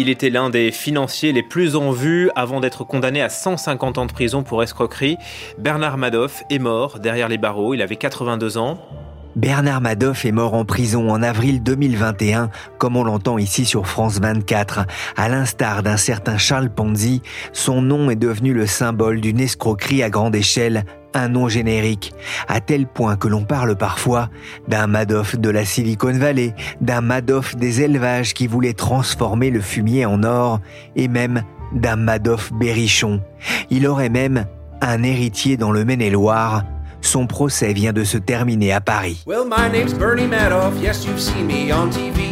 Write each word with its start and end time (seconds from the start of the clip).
Il 0.00 0.08
était 0.08 0.30
l'un 0.30 0.48
des 0.48 0.70
financiers 0.70 1.32
les 1.32 1.42
plus 1.42 1.74
en 1.74 1.90
vue 1.90 2.30
avant 2.36 2.60
d'être 2.60 2.84
condamné 2.84 3.20
à 3.20 3.28
150 3.28 3.98
ans 3.98 4.06
de 4.06 4.12
prison 4.12 4.44
pour 4.44 4.62
escroquerie. 4.62 5.16
Bernard 5.58 5.98
Madoff 5.98 6.44
est 6.50 6.60
mort 6.60 7.00
derrière 7.00 7.26
les 7.26 7.36
barreaux, 7.36 7.74
il 7.74 7.82
avait 7.82 7.96
82 7.96 8.58
ans. 8.58 8.78
Bernard 9.34 9.80
Madoff 9.80 10.24
est 10.24 10.30
mort 10.30 10.54
en 10.54 10.64
prison 10.64 11.10
en 11.10 11.20
avril 11.20 11.64
2021, 11.64 12.50
comme 12.78 12.96
on 12.96 13.02
l'entend 13.02 13.38
ici 13.38 13.64
sur 13.64 13.88
France 13.88 14.20
24. 14.20 14.86
À 15.16 15.28
l'instar 15.28 15.82
d'un 15.82 15.96
certain 15.96 16.38
Charles 16.38 16.70
Ponzi, 16.70 17.20
son 17.52 17.82
nom 17.82 18.08
est 18.08 18.16
devenu 18.16 18.54
le 18.54 18.66
symbole 18.66 19.20
d'une 19.20 19.40
escroquerie 19.40 20.04
à 20.04 20.10
grande 20.10 20.36
échelle, 20.36 20.84
un 21.14 21.28
nom 21.28 21.48
générique, 21.48 22.12
à 22.48 22.60
tel 22.60 22.86
point 22.86 23.16
que 23.16 23.28
l'on 23.28 23.44
parle 23.44 23.76
parfois 23.76 24.28
d'un 24.68 24.86
Madoff 24.86 25.36
de 25.36 25.50
la 25.50 25.64
Silicon 25.64 26.12
Valley, 26.12 26.54
d'un 26.80 27.00
Madoff 27.00 27.56
des 27.56 27.82
élevages 27.82 28.34
qui 28.34 28.46
voulait 28.46 28.74
transformer 28.74 29.50
le 29.50 29.60
fumier 29.60 30.06
en 30.06 30.22
or, 30.22 30.60
et 30.96 31.08
même 31.08 31.42
d'un 31.72 31.96
Madoff 31.96 32.52
berrichon. 32.52 33.20
Il 33.70 33.86
aurait 33.86 34.10
même 34.10 34.46
un 34.80 35.02
héritier 35.02 35.56
dans 35.56 35.72
le 35.72 35.84
Maine-et-Loire, 35.84 36.64
son 37.00 37.26
procès 37.26 37.72
vient 37.72 37.92
de 37.92 38.04
se 38.04 38.18
terminer 38.18 38.72
à 38.72 38.80
Paris. 38.80 39.22
Well, 39.26 39.44
my 39.44 39.70
name's 39.70 39.94
Bernie 39.94 40.26
Madoff. 40.26 40.74
Yes, 40.80 41.04
you've 41.04 41.20
seen 41.20 41.46
me 41.46 41.72
on 41.72 41.90
TV. 41.90 42.28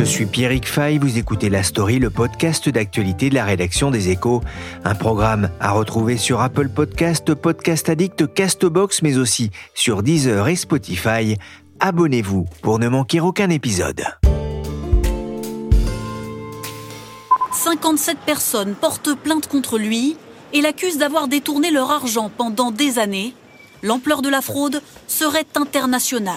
Je 0.00 0.04
suis 0.06 0.24
Pierrick 0.24 0.66
Fay, 0.66 0.96
vous 0.96 1.18
écoutez 1.18 1.50
La 1.50 1.62
Story, 1.62 1.98
le 1.98 2.08
podcast 2.08 2.70
d'actualité 2.70 3.28
de 3.28 3.34
la 3.34 3.44
rédaction 3.44 3.90
des 3.90 4.08
Échos. 4.08 4.40
Un 4.82 4.94
programme 4.94 5.50
à 5.60 5.72
retrouver 5.72 6.16
sur 6.16 6.40
Apple 6.40 6.70
Podcast, 6.70 7.34
Podcast 7.34 7.86
Addict, 7.90 8.32
Castbox, 8.32 9.02
mais 9.02 9.18
aussi 9.18 9.50
sur 9.74 10.02
Deezer 10.02 10.48
et 10.48 10.56
Spotify. 10.56 11.36
Abonnez-vous 11.80 12.46
pour 12.62 12.78
ne 12.78 12.88
manquer 12.88 13.20
aucun 13.20 13.50
épisode. 13.50 14.02
57 17.52 18.16
personnes 18.24 18.76
portent 18.76 19.14
plainte 19.14 19.48
contre 19.48 19.76
lui 19.76 20.16
et 20.54 20.62
l'accusent 20.62 20.96
d'avoir 20.96 21.28
détourné 21.28 21.70
leur 21.70 21.90
argent 21.90 22.30
pendant 22.34 22.70
des 22.70 22.98
années. 22.98 23.34
L'ampleur 23.82 24.22
de 24.22 24.30
la 24.30 24.40
fraude 24.40 24.80
serait 25.08 25.46
internationale. 25.56 26.36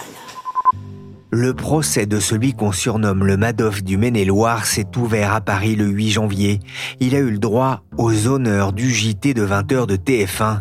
Le 1.36 1.52
procès 1.52 2.06
de 2.06 2.20
celui 2.20 2.52
qu'on 2.52 2.70
surnomme 2.70 3.26
le 3.26 3.36
Madoff 3.36 3.82
du 3.82 3.96
Maine-et-Loire 3.96 4.66
s'est 4.66 4.96
ouvert 4.96 5.34
à 5.34 5.40
Paris 5.40 5.74
le 5.74 5.86
8 5.86 6.10
janvier. 6.10 6.60
Il 7.00 7.16
a 7.16 7.18
eu 7.18 7.32
le 7.32 7.38
droit 7.38 7.82
aux 7.98 8.28
honneurs 8.28 8.72
du 8.72 8.88
JT 8.88 9.34
de 9.34 9.44
20h 9.44 9.88
de 9.88 9.96
TF1. 9.96 10.60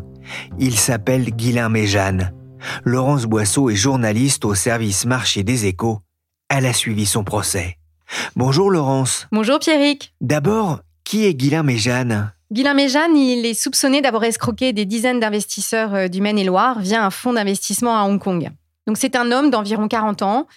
Il 0.58 0.74
s'appelle 0.74 1.26
Guilain 1.26 1.70
Méjeanne. 1.70 2.34
Laurence 2.86 3.25
Boisseau 3.25 3.70
est 3.70 3.75
journaliste 3.75 4.46
au 4.46 4.56
service 4.56 5.06
marché 5.06 5.44
des 5.44 5.68
échos. 5.68 6.00
Elle 6.50 6.66
a 6.66 6.74
suivi 6.74 7.06
son 7.06 7.24
procès. 7.24 7.78
Bonjour 8.36 8.72
Laurence. 8.72 9.28
Bonjour 9.31 9.59
Pierrick. 9.59 10.16
D'abord, 10.22 10.80
qui 11.03 11.28
est 11.28 11.36
Guilain 11.36 11.62
Méjeanne? 11.62 12.34
Guilain 12.52 12.74
Méjeanne, 12.74 13.16
il 13.16 13.46
est 13.46 13.53
soupçonné 13.53 14.02
d'avoir 14.02 14.24
escroqué 14.24 14.74
des 14.74 14.86
dizaines 14.86 15.20
d'investisseurs 15.20 15.94
euh, 15.94 16.08
du 16.08 16.20
Maine-et-Loire 16.20 16.80
via 16.80 17.06
un 17.06 17.12
fonds 17.12 17.34
d'investissement 17.34 17.96
à 17.96 18.06
Hong 18.06 18.20
Kong. 18.20 18.50
Donc 18.88 18.97
c'est 18.97 19.16
un 19.16 19.31
homme 19.31 19.52
d'environ 19.52 19.88
40 19.88 20.24
ans. 20.24 20.47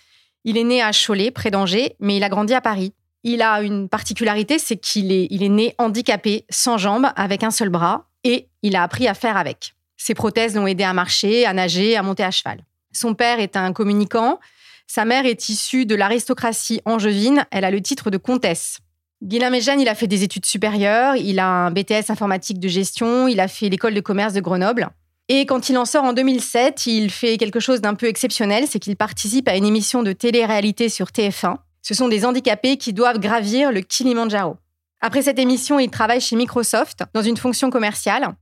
Il 0.48 0.56
est 0.56 0.64
né 0.64 0.80
à 0.80 0.92
Cholet, 0.92 1.32
près 1.32 1.50
d'Angers, 1.50 1.96
mais 1.98 2.16
il 2.16 2.22
a 2.22 2.28
grandi 2.28 2.54
à 2.54 2.60
Paris. 2.60 2.94
Il 3.24 3.42
a 3.42 3.62
une 3.62 3.88
particularité, 3.88 4.60
c'est 4.60 4.76
qu'il 4.76 5.10
est, 5.10 5.26
il 5.30 5.42
est 5.42 5.48
né 5.48 5.74
handicapé, 5.76 6.44
sans 6.50 6.78
jambes, 6.78 7.08
avec 7.16 7.42
un 7.42 7.50
seul 7.50 7.68
bras, 7.68 8.06
et 8.22 8.48
il 8.62 8.76
a 8.76 8.84
appris 8.84 9.08
à 9.08 9.14
faire 9.14 9.36
avec. 9.36 9.74
Ses 9.96 10.14
prothèses 10.14 10.54
l'ont 10.54 10.68
aidé 10.68 10.84
à 10.84 10.92
marcher, 10.92 11.46
à 11.46 11.52
nager, 11.52 11.96
à 11.96 12.04
monter 12.04 12.22
à 12.22 12.30
cheval. 12.30 12.60
Son 12.92 13.14
père 13.14 13.40
est 13.40 13.56
un 13.56 13.72
communicant. 13.72 14.38
Sa 14.86 15.04
mère 15.04 15.26
est 15.26 15.48
issue 15.48 15.84
de 15.84 15.96
l'aristocratie 15.96 16.80
angevine. 16.84 17.44
Elle 17.50 17.64
a 17.64 17.72
le 17.72 17.80
titre 17.80 18.10
de 18.10 18.16
comtesse. 18.16 18.78
Guilain 19.24 19.50
Méjeanne, 19.50 19.80
il 19.80 19.88
a 19.88 19.96
fait 19.96 20.06
des 20.06 20.22
études 20.22 20.46
supérieures. 20.46 21.16
Il 21.16 21.40
a 21.40 21.48
un 21.48 21.72
BTS 21.72 22.08
informatique 22.08 22.60
de 22.60 22.68
gestion. 22.68 23.26
Il 23.26 23.40
a 23.40 23.48
fait 23.48 23.68
l'école 23.68 23.94
de 23.94 24.00
commerce 24.00 24.34
de 24.34 24.40
Grenoble. 24.40 24.90
Et 25.28 25.44
quand 25.44 25.68
il 25.68 25.76
en 25.76 25.84
sort 25.84 26.04
en 26.04 26.12
2007, 26.12 26.86
il 26.86 27.10
fait 27.10 27.36
quelque 27.36 27.58
chose 27.58 27.80
d'un 27.80 27.94
peu 27.94 28.06
exceptionnel, 28.06 28.66
c'est 28.68 28.78
qu'il 28.78 28.96
participe 28.96 29.48
à 29.48 29.56
une 29.56 29.64
émission 29.64 30.04
de 30.04 30.12
télé-réalité 30.12 30.88
sur 30.88 31.08
TF1. 31.08 31.56
Ce 31.82 31.94
sont 31.94 32.08
des 32.08 32.24
handicapés 32.24 32.76
qui 32.76 32.92
doivent 32.92 33.18
gravir 33.18 33.72
le 33.72 33.80
Kilimanjaro. 33.80 34.56
Après 35.00 35.22
cette 35.22 35.38
émission, 35.38 35.78
il 35.80 35.90
travaille 35.90 36.20
chez 36.20 36.36
Microsoft 36.36 37.00
dans 37.12 37.22
une 37.22 37.36
fonction 37.36 37.70
commerciale. 37.70 38.34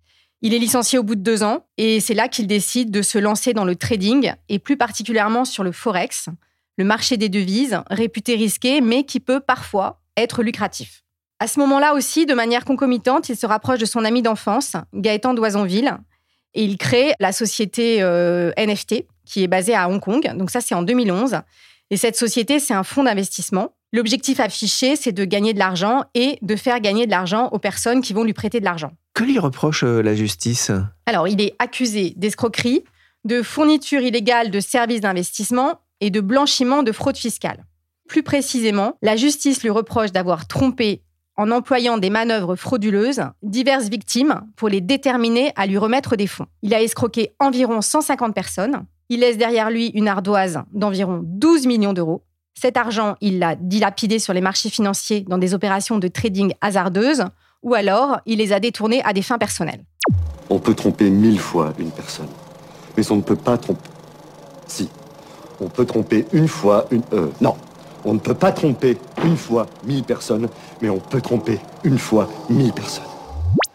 Il 0.43 0.53
est 0.53 0.59
licencié 0.59 0.99
au 0.99 1.03
bout 1.03 1.15
de 1.15 1.23
deux 1.23 1.43
ans 1.43 1.67
et 1.79 2.01
c'est 2.01 2.15
là 2.15 2.29
qu'il 2.29 2.47
décide 2.47 2.91
de 2.91 3.01
se 3.01 3.17
lancer 3.17 3.55
dans 3.55 3.65
le 3.65 3.77
trading 3.77 4.35
et 4.51 4.59
plus 4.59 4.77
particulièrement 4.77 5.47
sur 5.47 5.65
le 5.65 5.73
forex, 5.73 6.29
le 6.77 6.85
marché 6.85 7.17
des 7.17 7.31
devises, 7.31 7.81
réputé 7.89 8.35
risqué 8.35 8.83
mais 8.83 9.05
qui 9.05 9.21
peut 9.21 9.41
parfois 9.41 10.01
être 10.19 10.43
lucratif. 10.43 11.03
À 11.39 11.49
ce 11.49 11.59
moment-là 11.61 11.95
aussi, 11.95 12.27
de 12.27 12.35
manière 12.35 12.65
concomitante, 12.65 13.31
il 13.31 13.37
se 13.37 13.47
rapproche 13.47 13.79
de 13.79 13.87
son 13.87 14.05
ami 14.05 14.23
d'enfance, 14.23 14.77
Gaëtan 14.95 15.35
Doisonville, 15.35 15.99
et 16.55 16.65
il 16.65 16.79
crée 16.79 17.15
la 17.21 17.33
société 17.33 18.03
euh, 18.03 18.53
NFT 18.57 19.07
qui 19.25 19.43
est 19.43 19.49
basée 19.49 19.75
à 19.75 19.89
Hong 19.89 20.01
Kong. 20.01 20.37
Donc 20.37 20.51
ça, 20.51 20.61
c'est 20.61 20.75
en 20.75 20.83
2011. 20.83 21.37
Et 21.91 21.97
cette 21.97 22.17
société, 22.17 22.59
c'est 22.59 22.75
un 22.75 22.85
fonds 22.85 23.05
d'investissement. 23.05 23.75
L'objectif 23.93 24.41
affiché, 24.41 24.97
c'est 24.97 25.13
de 25.13 25.25
gagner 25.25 25.53
de 25.53 25.59
l'argent 25.59 26.05
et 26.15 26.39
de 26.43 26.57
faire 26.57 26.81
gagner 26.81 27.07
de 27.07 27.11
l'argent 27.11 27.49
aux 27.53 27.59
personnes 27.59 28.03
qui 28.03 28.13
vont 28.13 28.25
lui 28.25 28.33
prêter 28.33 28.61
de 28.61 28.65
l'argent. 28.65 28.93
Que 29.15 29.25
lui 29.25 29.39
reproche 29.39 29.85
euh, 29.85 30.03
la 30.03 30.15
justice? 30.15 30.73
Alors, 31.07 31.29
il 31.29 31.41
est 31.41 31.55
accusé 31.59 32.13
d'escroquerie, 32.17 32.85
de 33.25 33.43
fourniture 33.43 34.01
illégale 34.01 34.51
de 34.51 34.61
services 34.61 35.01
d'investissement 35.01 35.81
et 36.01 36.11
de 36.11 36.21
blanchiment 36.21 36.83
de 36.83 36.93
fraude 36.93 37.17
fiscale. 37.17 37.65
Plus 38.09 38.23
précisément, 38.23 38.99
la 39.01 39.17
justice 39.17 39.63
lui 39.63 39.71
reproche 39.71 40.13
d'avoir 40.13 40.47
trompé 40.47 41.03
en 41.37 41.51
employant 41.51 41.99
des 41.99 42.11
manœuvres 42.11 42.57
frauduleuses 42.57 43.23
diverses 43.43 43.89
victimes 43.89 44.43
pour 44.57 44.69
les 44.69 44.81
déterminer 44.81 45.53
à 45.57 45.67
lui 45.67 45.79
remettre 45.79 46.17
des 46.17 46.27
fonds. 46.27 46.47
Il 46.63 46.75
a 46.75 46.83
escroqué 46.83 47.33
environ 47.41 47.81
150 47.81 48.35
personnes. 48.35 48.85
Il 49.09 49.21
laisse 49.21 49.37
derrière 49.37 49.71
lui 49.71 49.89
une 49.89 50.09
ardoise 50.09 50.63
d'environ 50.73 51.21
12 51.25 51.67
millions 51.67 51.93
d'euros. 51.93 52.23
Cet 52.55 52.77
argent, 52.77 53.17
il 53.21 53.41
l'a 53.41 53.57
dilapidé 53.57 54.19
sur 54.19 54.33
les 54.33 54.41
marchés 54.41 54.71
financiers 54.71 55.25
dans 55.29 55.39
des 55.39 55.55
opérations 55.55 55.99
de 55.99 56.09
trading 56.09 56.55
hasardeuses 56.61 57.25
ou 57.63 57.75
alors 57.75 58.21
il 58.27 58.39
les 58.39 58.53
a 58.53 58.61
détournés 58.61 59.03
à 59.05 59.13
des 59.13 59.23
fins 59.23 59.39
personnelles. 59.39 59.85
On 60.51 60.59
peut 60.59 60.75
tromper 60.75 61.11
mille 61.11 61.41
fois 61.41 61.73
une 61.79 61.91
personne, 61.91 62.29
mais 62.97 63.11
on 63.11 63.17
ne 63.17 63.23
peut 63.23 63.37
pas 63.37 63.59
tromper. 63.59 63.89
Si. 64.67 64.89
On 65.61 65.69
peut 65.69 65.87
tromper 65.87 66.27
une 66.33 66.49
fois 66.49 66.87
une. 66.91 67.03
Euh, 67.13 67.29
non. 67.41 67.57
On 68.05 68.15
ne 68.15 68.19
peut 68.19 68.35
pas 68.35 68.53
tromper 68.53 68.99
une 69.25 69.37
fois 69.37 69.67
mille 69.85 70.05
personnes, 70.05 70.49
mais 70.83 70.91
on 70.91 70.99
peut 70.99 71.21
tromper 71.21 71.59
une 71.85 71.99
fois 71.99 72.29
mille 72.51 72.73
personnes. 72.73 73.05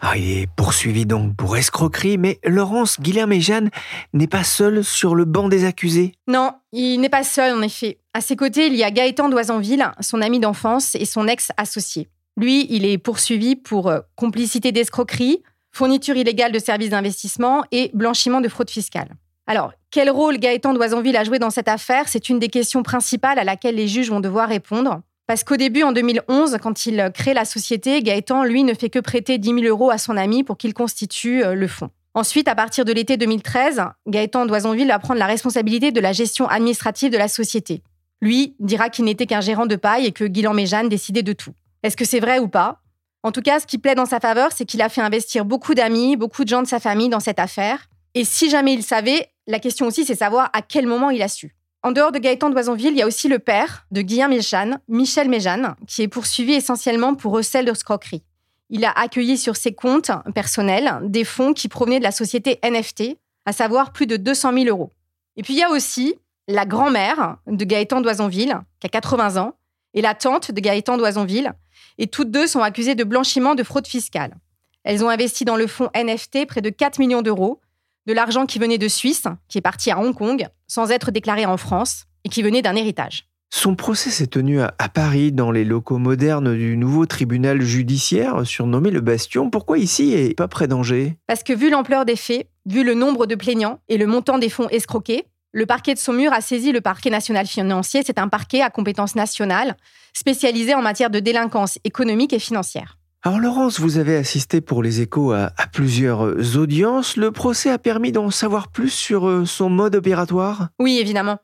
Ah, 0.00 0.16
il 0.16 0.38
est 0.38 0.46
poursuivi 0.56 1.04
donc 1.04 1.36
pour 1.36 1.56
escroquerie, 1.56 2.16
mais 2.16 2.38
Laurence, 2.44 3.00
Guilherme 3.00 3.32
et 3.32 3.40
Jeanne 3.40 3.70
n'est 4.14 4.26
pas 4.26 4.44
seul 4.44 4.82
sur 4.82 5.14
le 5.14 5.24
banc 5.24 5.48
des 5.48 5.64
accusés. 5.64 6.12
Non, 6.26 6.52
il 6.72 7.00
n'est 7.00 7.10
pas 7.10 7.22
seul 7.22 7.54
en 7.54 7.62
effet. 7.62 7.98
À 8.14 8.20
ses 8.20 8.34
côtés, 8.34 8.66
il 8.66 8.76
y 8.76 8.82
a 8.82 8.90
Gaëtan 8.90 9.28
Doisanville, 9.28 9.90
son 10.00 10.22
ami 10.22 10.40
d'enfance 10.40 10.94
et 10.94 11.04
son 11.04 11.28
ex-associé. 11.28 12.08
Lui, 12.36 12.66
il 12.70 12.86
est 12.86 12.98
poursuivi 12.98 13.56
pour 13.56 13.88
euh, 13.88 14.00
complicité 14.16 14.72
d'escroquerie, 14.72 15.42
fourniture 15.70 16.16
illégale 16.16 16.52
de 16.52 16.58
services 16.58 16.90
d'investissement 16.90 17.64
et 17.70 17.90
blanchiment 17.92 18.40
de 18.40 18.48
fraude 18.48 18.70
fiscale. 18.70 19.10
Alors, 19.50 19.72
quel 19.90 20.08
rôle 20.10 20.38
Gaëtan 20.38 20.74
Doisanville 20.74 21.16
a 21.16 21.24
joué 21.24 21.40
dans 21.40 21.50
cette 21.50 21.66
affaire? 21.66 22.06
C'est 22.06 22.28
une 22.28 22.38
des 22.38 22.46
questions 22.46 22.84
principales 22.84 23.36
à 23.36 23.42
laquelle 23.42 23.74
les 23.74 23.88
juges 23.88 24.08
vont 24.08 24.20
devoir 24.20 24.48
répondre. 24.48 25.00
Parce 25.26 25.42
qu'au 25.42 25.56
début, 25.56 25.82
en 25.82 25.90
2011, 25.90 26.58
quand 26.62 26.86
il 26.86 27.10
crée 27.12 27.34
la 27.34 27.44
société, 27.44 28.00
Gaëtan, 28.00 28.44
lui, 28.44 28.62
ne 28.62 28.74
fait 28.74 28.90
que 28.90 29.00
prêter 29.00 29.38
10 29.38 29.48
000 29.48 29.62
euros 29.62 29.90
à 29.90 29.98
son 29.98 30.16
ami 30.16 30.44
pour 30.44 30.56
qu'il 30.56 30.72
constitue 30.72 31.42
euh, 31.42 31.54
le 31.54 31.66
fonds. 31.66 31.90
Ensuite, 32.14 32.46
à 32.46 32.54
partir 32.54 32.84
de 32.84 32.92
l'été 32.92 33.16
2013, 33.16 33.82
Gaëtan 34.06 34.46
Doisonville 34.46 34.86
va 34.86 35.00
prendre 35.00 35.18
la 35.18 35.26
responsabilité 35.26 35.90
de 35.90 36.00
la 36.00 36.12
gestion 36.12 36.46
administrative 36.46 37.10
de 37.10 37.18
la 37.18 37.26
société. 37.26 37.82
Lui 38.22 38.54
dira 38.60 38.88
qu'il 38.88 39.04
n'était 39.04 39.26
qu'un 39.26 39.40
gérant 39.40 39.66
de 39.66 39.74
paille 39.74 40.06
et 40.06 40.12
que 40.12 40.26
Guilain 40.26 40.54
Méjeanne 40.54 40.88
décidait 40.88 41.24
de 41.24 41.32
tout. 41.32 41.54
Est-ce 41.82 41.96
que 41.96 42.04
c'est 42.04 42.20
vrai 42.20 42.38
ou 42.38 42.46
pas? 42.46 42.82
En 43.24 43.32
tout 43.32 43.42
cas, 43.42 43.58
ce 43.58 43.66
qui 43.66 43.78
plaît 43.78 43.96
dans 43.96 44.06
sa 44.06 44.20
faveur, 44.20 44.50
c'est 44.54 44.64
qu'il 44.64 44.80
a 44.80 44.88
fait 44.88 45.00
investir 45.00 45.44
beaucoup 45.44 45.74
d'amis, 45.74 46.14
beaucoup 46.14 46.44
de 46.44 46.48
gens 46.48 46.62
de 46.62 46.68
sa 46.68 46.78
famille 46.78 47.08
dans 47.08 47.18
cette 47.18 47.40
affaire. 47.40 47.88
Et 48.14 48.24
si 48.24 48.50
jamais 48.50 48.72
il 48.72 48.82
savait, 48.82 49.28
la 49.46 49.58
question 49.58 49.86
aussi, 49.86 50.04
c'est 50.04 50.14
savoir 50.14 50.50
à 50.52 50.62
quel 50.62 50.86
moment 50.86 51.10
il 51.10 51.22
a 51.22 51.28
su. 51.28 51.54
En 51.82 51.92
dehors 51.92 52.12
de 52.12 52.18
Gaëtan 52.18 52.50
d'Oisonville, 52.50 52.92
il 52.92 52.98
y 52.98 53.02
a 53.02 53.06
aussi 53.06 53.28
le 53.28 53.38
père 53.38 53.86
de 53.90 54.02
Guillaume 54.02 54.30
Méjeanne, 54.30 54.80
Michel 54.88 55.28
Méjeanne, 55.28 55.76
qui 55.86 56.02
est 56.02 56.08
poursuivi 56.08 56.52
essentiellement 56.52 57.14
pour 57.14 57.32
recel 57.32 57.64
de 57.64 57.72
scroquerie. 57.72 58.22
Il 58.68 58.84
a 58.84 58.92
accueilli 58.92 59.38
sur 59.38 59.56
ses 59.56 59.72
comptes 59.72 60.10
personnels 60.34 60.98
des 61.04 61.24
fonds 61.24 61.54
qui 61.54 61.68
provenaient 61.68 61.98
de 61.98 62.04
la 62.04 62.10
société 62.10 62.60
NFT, 62.62 63.16
à 63.46 63.52
savoir 63.52 63.92
plus 63.92 64.06
de 64.06 64.16
200 64.16 64.52
000 64.52 64.64
euros. 64.66 64.92
Et 65.36 65.42
puis 65.42 65.54
il 65.54 65.58
y 65.58 65.62
a 65.62 65.70
aussi 65.70 66.16
la 66.48 66.66
grand-mère 66.66 67.38
de 67.46 67.64
Gaëtan 67.64 68.00
d'Oisonville, 68.00 68.60
qui 68.78 68.86
a 68.86 68.90
80 68.90 69.38
ans, 69.38 69.54
et 69.94 70.02
la 70.02 70.14
tante 70.14 70.52
de 70.52 70.60
Gaëtan 70.60 70.98
d'Oisonville, 70.98 71.52
et 71.98 72.06
toutes 72.06 72.30
deux 72.30 72.46
sont 72.46 72.60
accusées 72.60 72.94
de 72.94 73.04
blanchiment 73.04 73.54
de 73.54 73.62
fraude 73.62 73.86
fiscale. 73.86 74.36
Elles 74.84 75.04
ont 75.04 75.08
investi 75.08 75.44
dans 75.44 75.56
le 75.56 75.66
fonds 75.66 75.90
NFT 75.94 76.46
près 76.46 76.60
de 76.60 76.70
4 76.70 76.98
millions 76.98 77.22
d'euros, 77.22 77.60
de 78.06 78.12
l'argent 78.12 78.46
qui 78.46 78.58
venait 78.58 78.78
de 78.78 78.88
Suisse, 78.88 79.24
qui 79.48 79.58
est 79.58 79.62
parti 79.62 79.90
à 79.90 79.98
Hong 79.98 80.14
Kong, 80.14 80.46
sans 80.68 80.90
être 80.90 81.10
déclaré 81.10 81.46
en 81.46 81.56
France, 81.56 82.06
et 82.24 82.28
qui 82.28 82.42
venait 82.42 82.62
d'un 82.62 82.76
héritage. 82.76 83.26
Son 83.52 83.74
procès 83.74 84.10
s'est 84.10 84.28
tenu 84.28 84.60
à 84.60 84.88
Paris, 84.92 85.32
dans 85.32 85.50
les 85.50 85.64
locaux 85.64 85.98
modernes 85.98 86.56
du 86.56 86.76
nouveau 86.76 87.06
tribunal 87.06 87.60
judiciaire, 87.62 88.46
surnommé 88.46 88.90
le 88.90 89.00
Bastion. 89.00 89.50
Pourquoi 89.50 89.78
ici 89.78 90.12
et 90.12 90.34
pas 90.34 90.46
près 90.46 90.68
d'Angers? 90.68 91.16
Parce 91.26 91.42
que 91.42 91.52
vu 91.52 91.68
l'ampleur 91.68 92.04
des 92.04 92.14
faits, 92.14 92.48
vu 92.66 92.84
le 92.84 92.94
nombre 92.94 93.26
de 93.26 93.34
plaignants 93.34 93.80
et 93.88 93.98
le 93.98 94.06
montant 94.06 94.38
des 94.38 94.50
fonds 94.50 94.68
escroqués, 94.68 95.24
le 95.52 95.66
parquet 95.66 95.94
de 95.94 95.98
Saumur 95.98 96.32
a 96.32 96.40
saisi 96.40 96.70
le 96.70 96.80
parquet 96.80 97.10
national 97.10 97.44
financier. 97.44 98.02
C'est 98.06 98.20
un 98.20 98.28
parquet 98.28 98.62
à 98.62 98.70
compétence 98.70 99.16
nationale, 99.16 99.76
spécialisé 100.12 100.74
en 100.74 100.82
matière 100.82 101.10
de 101.10 101.18
délinquance 101.18 101.80
économique 101.82 102.32
et 102.32 102.38
financière. 102.38 102.99
Alors 103.22 103.38
Laurence, 103.38 103.78
vous 103.78 103.98
avez 103.98 104.16
assisté 104.16 104.62
pour 104.62 104.82
les 104.82 105.02
échos 105.02 105.32
à, 105.32 105.52
plusieurs 105.74 106.56
audiences. 106.56 107.18
Le 107.18 107.30
procès 107.30 107.68
a 107.68 107.76
permis 107.76 108.12
d'en 108.12 108.30
savoir 108.30 108.68
plus 108.68 108.88
sur 108.88 109.28
euh, 109.28 109.44
son 109.44 109.68
mode 109.68 109.94
opératoire? 109.94 110.68
Oui, 110.78 110.98
évidemment. 110.98 111.36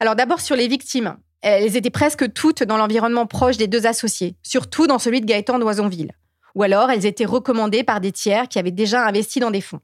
Alors 0.00 0.16
d'abord 0.16 0.40
sur 0.40 0.56
les 0.56 0.68
victimes. 0.68 1.18
Elles 1.42 1.76
étaient 1.76 1.90
presque 1.90 2.32
toutes 2.32 2.62
dans 2.62 2.78
l'environnement 2.78 3.26
proche 3.26 3.58
des 3.58 3.66
deux 3.66 3.86
associés, 3.86 4.36
surtout 4.42 4.86
dans 4.86 4.98
celui 4.98 5.20
de 5.20 5.26
Gaëtan 5.26 5.58
d'Oisonville. 5.58 6.12
Ou 6.54 6.62
alors 6.62 6.90
elles 6.90 7.04
étaient 7.04 7.26
recommandées 7.26 7.84
par 7.84 8.00
des 8.00 8.10
tiers 8.10 8.48
qui 8.48 8.58
avaient 8.58 8.70
déjà 8.70 9.06
investi 9.06 9.38
dans 9.38 9.50
des 9.50 9.60
fonds. 9.60 9.80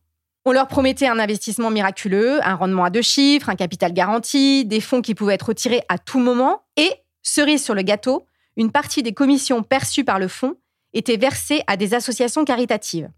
On 0.46 0.52
leur 0.52 0.67
promettait 0.67 1.08
un 1.08 1.19
investissement 1.19 1.70
miraculeux, 1.70 2.41
un 2.43 2.55
rendement 2.55 2.85
à 2.85 2.91
deux 2.91 3.02
chiffres, 3.02 3.50
un 3.50 3.55
capital 3.55 3.93
garanti, 3.93 4.64
des 4.64 4.81
fonds 4.81 5.02
qui 5.02 5.14
pouvaient 5.14 5.35
être 5.35 5.49
retirés 5.49 5.82
à 5.91 5.99
tout 5.99 6.20
moment 6.20 6.62
et, 6.79 6.91
cerise 7.23 7.62
sur 7.62 7.75
le 7.75 7.82
gâteau, 7.82 8.26
une 8.56 8.73
partie 8.73 9.02
des 9.02 9.12
commissions 9.12 9.62
perçues 9.62 10.05
par 10.05 10.19
le 10.19 10.29
fonds 10.29 10.56
était 10.94 11.17
versée 11.17 11.62
à 11.67 11.76
des 11.76 11.93
associations 11.93 12.44
caritatives. 12.44 13.11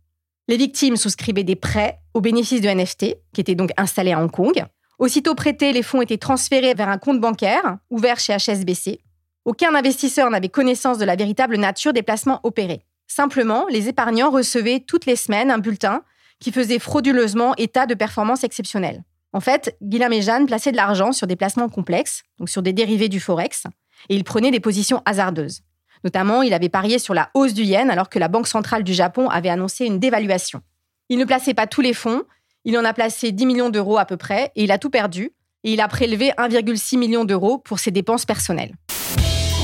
Les 0.49 0.57
victimes 0.57 0.97
souscrivaient 0.97 1.45
des 1.45 1.57
prêts 1.57 2.01
au 2.15 2.21
bénéfice 2.21 2.61
de 2.61 2.69
NFT, 2.69 3.17
qui 3.33 3.41
était 3.41 3.55
donc 3.55 3.71
installé 3.77 4.13
à 4.13 4.21
Hong 4.21 4.31
Kong. 4.31 4.65
Aussitôt 4.99 5.35
prêtés, 5.35 5.73
les 5.73 5.83
fonds 5.83 6.03
étaient 6.03 6.17
transférés 6.17 6.75
vers 6.75 6.89
un 6.89 6.99
compte 6.99 7.21
bancaire 7.21 7.79
ouvert 7.91 8.19
chez 8.19 8.37
HSBC. 8.37 9.01
Aucun 9.45 9.75
investisseur 9.75 10.31
n'avait 10.31 10.49
connaissance 10.49 10.99
de 10.99 11.05
la 11.05 11.17
véritable 11.17 11.57
nature 11.57 11.93
des 11.93 12.03
placements 12.03 12.41
opérés. 12.43 12.83
Simplement, 13.07 13.67
les 13.71 13.89
épargnants 13.89 14.31
recevaient 14.31 14.81
toutes 14.81 15.07
les 15.07 15.17
semaines 15.17 15.51
un 15.51 15.59
bulletin 15.59 16.03
qui 16.41 16.53
faisait 16.53 16.79
frauduleusement 16.79 17.55
état 17.57 17.87
de 17.87 17.95
performances 17.95 18.45
exceptionnelles. 18.45 19.05
En 19.33 19.41
fait, 19.41 19.77
Guillaume 19.83 20.13
et 20.13 20.23
Jeanne 20.23 20.47
plaçaient 20.47 20.73
de 20.73 20.77
l'argent 20.77 21.13
sur 21.13 21.27
des 21.27 21.37
placements 21.37 21.69
complexes, 21.69 22.23
donc 22.39 22.49
sur 22.49 22.63
des 22.63 22.73
dérivés 22.73 23.09
du 23.09 23.21
forex, 23.21 23.65
et 24.09 24.17
ils 24.17 24.25
prenaient 24.25 24.51
des 24.51 24.61
positions 24.61 25.03
hasardeuses. 25.05 25.63
Notamment, 26.07 26.43
il 26.43 26.55
avait 26.55 26.69
parié 26.69 27.01
sur 27.01 27.15
la 27.15 27.31
hausse 27.35 27.53
du 27.53 27.65
yen 27.65 27.91
alors 27.91 28.09
que 28.09 28.21
la 28.21 28.29
Banque 28.29 28.47
centrale 28.47 28.85
du 28.85 28.95
Japon 28.95 29.29
avait 29.29 29.49
annoncé 29.49 29.87
une 29.87 29.99
dévaluation. 29.99 30.61
Il 31.09 31.19
ne 31.19 31.25
plaçait 31.25 31.53
pas 31.53 31.67
tous 31.67 31.81
les 31.81 31.95
fonds, 31.95 32.23
il 32.65 32.79
en 32.79 32.85
a 32.85 32.93
placé 32.93 33.33
10 33.33 33.45
millions 33.45 33.71
d'euros 33.71 33.99
à 33.99 34.05
peu 34.05 34.17
près, 34.17 34.53
et 34.55 34.63
il 34.63 34.71
a 34.71 34.79
tout 34.79 34.89
perdu, 34.89 35.33
et 35.65 35.73
il 35.73 35.81
a 35.81 35.89
prélevé 35.89 36.31
1,6 36.39 36.97
million 36.97 37.25
d'euros 37.25 37.59
pour 37.59 37.81
ses 37.81 37.91
dépenses 37.91 38.25
personnelles. 38.25 38.77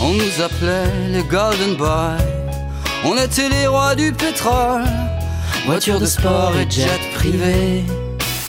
On 0.03 0.15
nous 0.15 0.43
appelait 0.43 0.91
les 1.13 1.23
Golden 1.23 1.77
Boys, 1.77 2.17
on 3.05 3.17
était 3.17 3.49
les 3.49 3.69
rois 3.69 3.95
du 3.95 4.13
pétrole, 4.13 4.83
voiture 5.65 6.01
de 6.01 6.07
sport 6.07 6.57
et 6.57 6.69
jet 6.69 6.99
privé. 7.15 7.85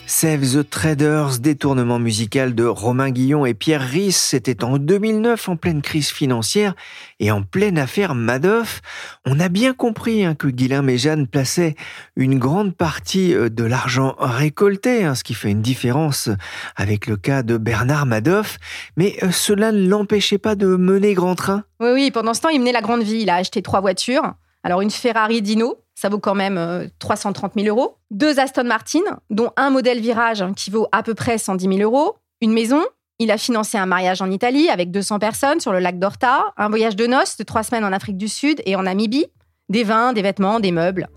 Save 0.06 0.42
the 0.52 0.68
Traders, 0.68 1.38
détournement 1.40 1.98
musical 1.98 2.54
de 2.54 2.64
Romain 2.64 3.10
Guillon 3.10 3.46
et 3.46 3.54
Pierre 3.54 3.80
Risse, 3.80 4.20
c'était 4.20 4.62
en 4.62 4.76
2009 4.76 5.48
en 5.48 5.56
pleine 5.56 5.80
crise 5.80 6.10
financière 6.10 6.74
et 7.20 7.30
en 7.30 7.42
pleine 7.42 7.78
affaire 7.78 8.14
Madoff. 8.14 8.82
On 9.24 9.40
a 9.40 9.48
bien 9.48 9.72
compris 9.72 10.24
hein, 10.24 10.34
que 10.34 10.46
Guilain 10.46 10.86
et 10.88 10.98
Jeanne 10.98 11.26
plaçaient 11.26 11.74
une 12.16 12.38
grande 12.38 12.76
partie 12.76 13.34
euh, 13.34 13.48
de 13.48 13.64
l'argent 13.64 14.14
récolté, 14.18 15.04
hein, 15.04 15.14
ce 15.14 15.24
qui 15.24 15.32
fait 15.32 15.50
une 15.50 15.62
différence 15.62 16.28
avec 16.76 17.06
le 17.06 17.16
cas 17.16 17.42
de 17.42 17.56
Bernard 17.56 18.04
Madoff, 18.04 18.58
mais 18.96 19.16
euh, 19.22 19.30
cela 19.30 19.72
ne 19.72 19.88
l'empêchait 19.88 20.38
pas 20.38 20.54
de 20.54 20.66
mener 20.66 21.14
grand 21.14 21.34
train. 21.34 21.64
Oui, 21.80 21.90
oui, 21.94 22.10
pendant 22.10 22.34
ce 22.34 22.42
temps, 22.42 22.50
il 22.50 22.58
menait 22.58 22.72
la 22.72 22.82
grande 22.82 23.02
vie. 23.02 23.22
Il 23.22 23.30
a 23.30 23.36
acheté 23.36 23.62
trois 23.62 23.80
voitures. 23.80 24.34
Alors 24.64 24.80
une 24.80 24.90
Ferrari 24.90 25.42
Dino, 25.42 25.76
ça 26.04 26.10
vaut 26.10 26.18
quand 26.18 26.34
même 26.34 26.90
330 26.98 27.52
000 27.56 27.66
euros. 27.74 27.96
Deux 28.10 28.38
Aston 28.38 28.64
Martin, 28.64 29.00
dont 29.30 29.52
un 29.56 29.70
modèle 29.70 30.00
virage 30.00 30.44
qui 30.54 30.68
vaut 30.68 30.86
à 30.92 31.02
peu 31.02 31.14
près 31.14 31.38
110 31.38 31.78
000 31.78 31.78
euros. 31.78 32.16
Une 32.42 32.52
maison. 32.52 32.82
Il 33.18 33.30
a 33.30 33.38
financé 33.38 33.78
un 33.78 33.86
mariage 33.86 34.20
en 34.20 34.30
Italie 34.30 34.68
avec 34.68 34.90
200 34.90 35.18
personnes 35.18 35.60
sur 35.60 35.72
le 35.72 35.78
lac 35.78 35.98
d'Orta. 35.98 36.52
Un 36.58 36.68
voyage 36.68 36.94
de 36.94 37.06
noces 37.06 37.38
de 37.38 37.42
trois 37.42 37.62
semaines 37.62 37.86
en 37.86 37.92
Afrique 37.92 38.18
du 38.18 38.28
Sud 38.28 38.60
et 38.66 38.76
en 38.76 38.82
Namibie. 38.82 39.24
Des 39.70 39.82
vins, 39.82 40.12
des 40.12 40.20
vêtements, 40.20 40.60
des 40.60 40.72
meubles. 40.72 41.08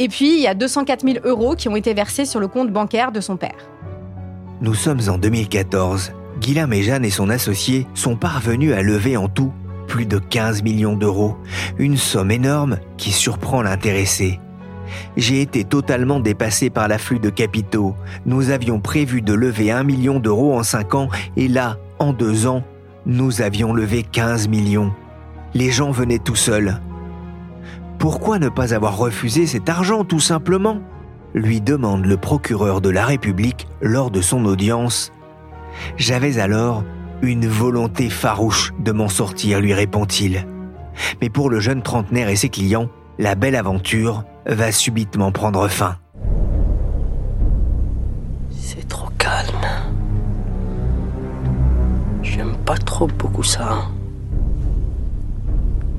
Et 0.00 0.08
puis, 0.08 0.34
il 0.34 0.42
y 0.42 0.48
a 0.48 0.52
204 0.52 1.00
000 1.00 1.24
euros 1.24 1.54
qui 1.54 1.70
ont 1.70 1.76
été 1.76 1.94
versés 1.94 2.26
sur 2.26 2.38
le 2.38 2.48
compte 2.48 2.70
bancaire 2.70 3.12
de 3.12 3.22
son 3.22 3.38
père. 3.38 3.70
Nous 4.60 4.74
sommes 4.74 5.00
en 5.08 5.16
2014. 5.16 6.12
Guillaume 6.40 6.74
et 6.74 6.82
Jeanne 6.82 7.06
et 7.06 7.10
son 7.10 7.30
associé 7.30 7.86
sont 7.94 8.16
parvenus 8.16 8.74
à 8.74 8.82
lever 8.82 9.16
en 9.16 9.30
tout 9.30 9.54
plus 9.86 10.06
de 10.06 10.18
15 10.18 10.62
millions 10.62 10.96
d'euros, 10.96 11.36
une 11.78 11.96
somme 11.96 12.30
énorme 12.30 12.78
qui 12.96 13.12
surprend 13.12 13.62
l'intéressé. 13.62 14.40
J'ai 15.16 15.40
été 15.40 15.64
totalement 15.64 16.20
dépassé 16.20 16.70
par 16.70 16.88
l'afflux 16.88 17.18
de 17.18 17.30
capitaux. 17.30 17.94
Nous 18.24 18.50
avions 18.50 18.80
prévu 18.80 19.22
de 19.22 19.34
lever 19.34 19.70
1 19.70 19.82
million 19.82 20.20
d'euros 20.20 20.56
en 20.56 20.62
5 20.62 20.94
ans 20.94 21.08
et 21.36 21.48
là, 21.48 21.78
en 21.98 22.12
2 22.12 22.46
ans, 22.46 22.62
nous 23.04 23.42
avions 23.42 23.72
levé 23.72 24.02
15 24.02 24.48
millions. 24.48 24.92
Les 25.54 25.70
gens 25.70 25.90
venaient 25.90 26.18
tout 26.18 26.36
seuls. 26.36 26.80
Pourquoi 27.98 28.38
ne 28.38 28.48
pas 28.48 28.74
avoir 28.74 28.98
refusé 28.98 29.46
cet 29.46 29.68
argent 29.68 30.04
tout 30.04 30.20
simplement? 30.20 30.80
lui 31.36 31.60
demande 31.60 32.06
le 32.06 32.16
procureur 32.16 32.80
de 32.80 32.88
la 32.88 33.04
République 33.04 33.68
lors 33.82 34.10
de 34.10 34.22
son 34.22 34.46
audience. 34.46 35.12
J'avais 35.98 36.38
alors 36.38 36.82
une 37.22 37.46
volonté 37.46 38.10
farouche 38.10 38.72
de 38.78 38.92
m'en 38.92 39.08
sortir, 39.08 39.60
lui 39.60 39.74
répond-il. 39.74 40.46
Mais 41.20 41.28
pour 41.28 41.50
le 41.50 41.60
jeune 41.60 41.82
trentenaire 41.82 42.28
et 42.28 42.36
ses 42.36 42.48
clients, 42.48 42.88
la 43.18 43.34
belle 43.34 43.56
aventure 43.56 44.24
va 44.46 44.72
subitement 44.72 45.32
prendre 45.32 45.66
fin. 45.68 45.96
C'est 48.50 48.86
trop 48.88 49.08
calme. 49.18 49.66
J'aime 52.22 52.56
pas 52.64 52.76
trop 52.76 53.06
beaucoup 53.06 53.42
ça. 53.42 53.88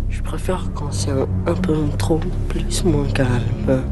Je 0.10 0.22
préfère 0.22 0.70
quand 0.74 0.92
c'est 0.92 1.12
un, 1.12 1.28
un 1.46 1.54
peu 1.54 1.76
trop 1.98 2.20
plus 2.50 2.84
moins 2.84 3.08
calme. 3.08 3.84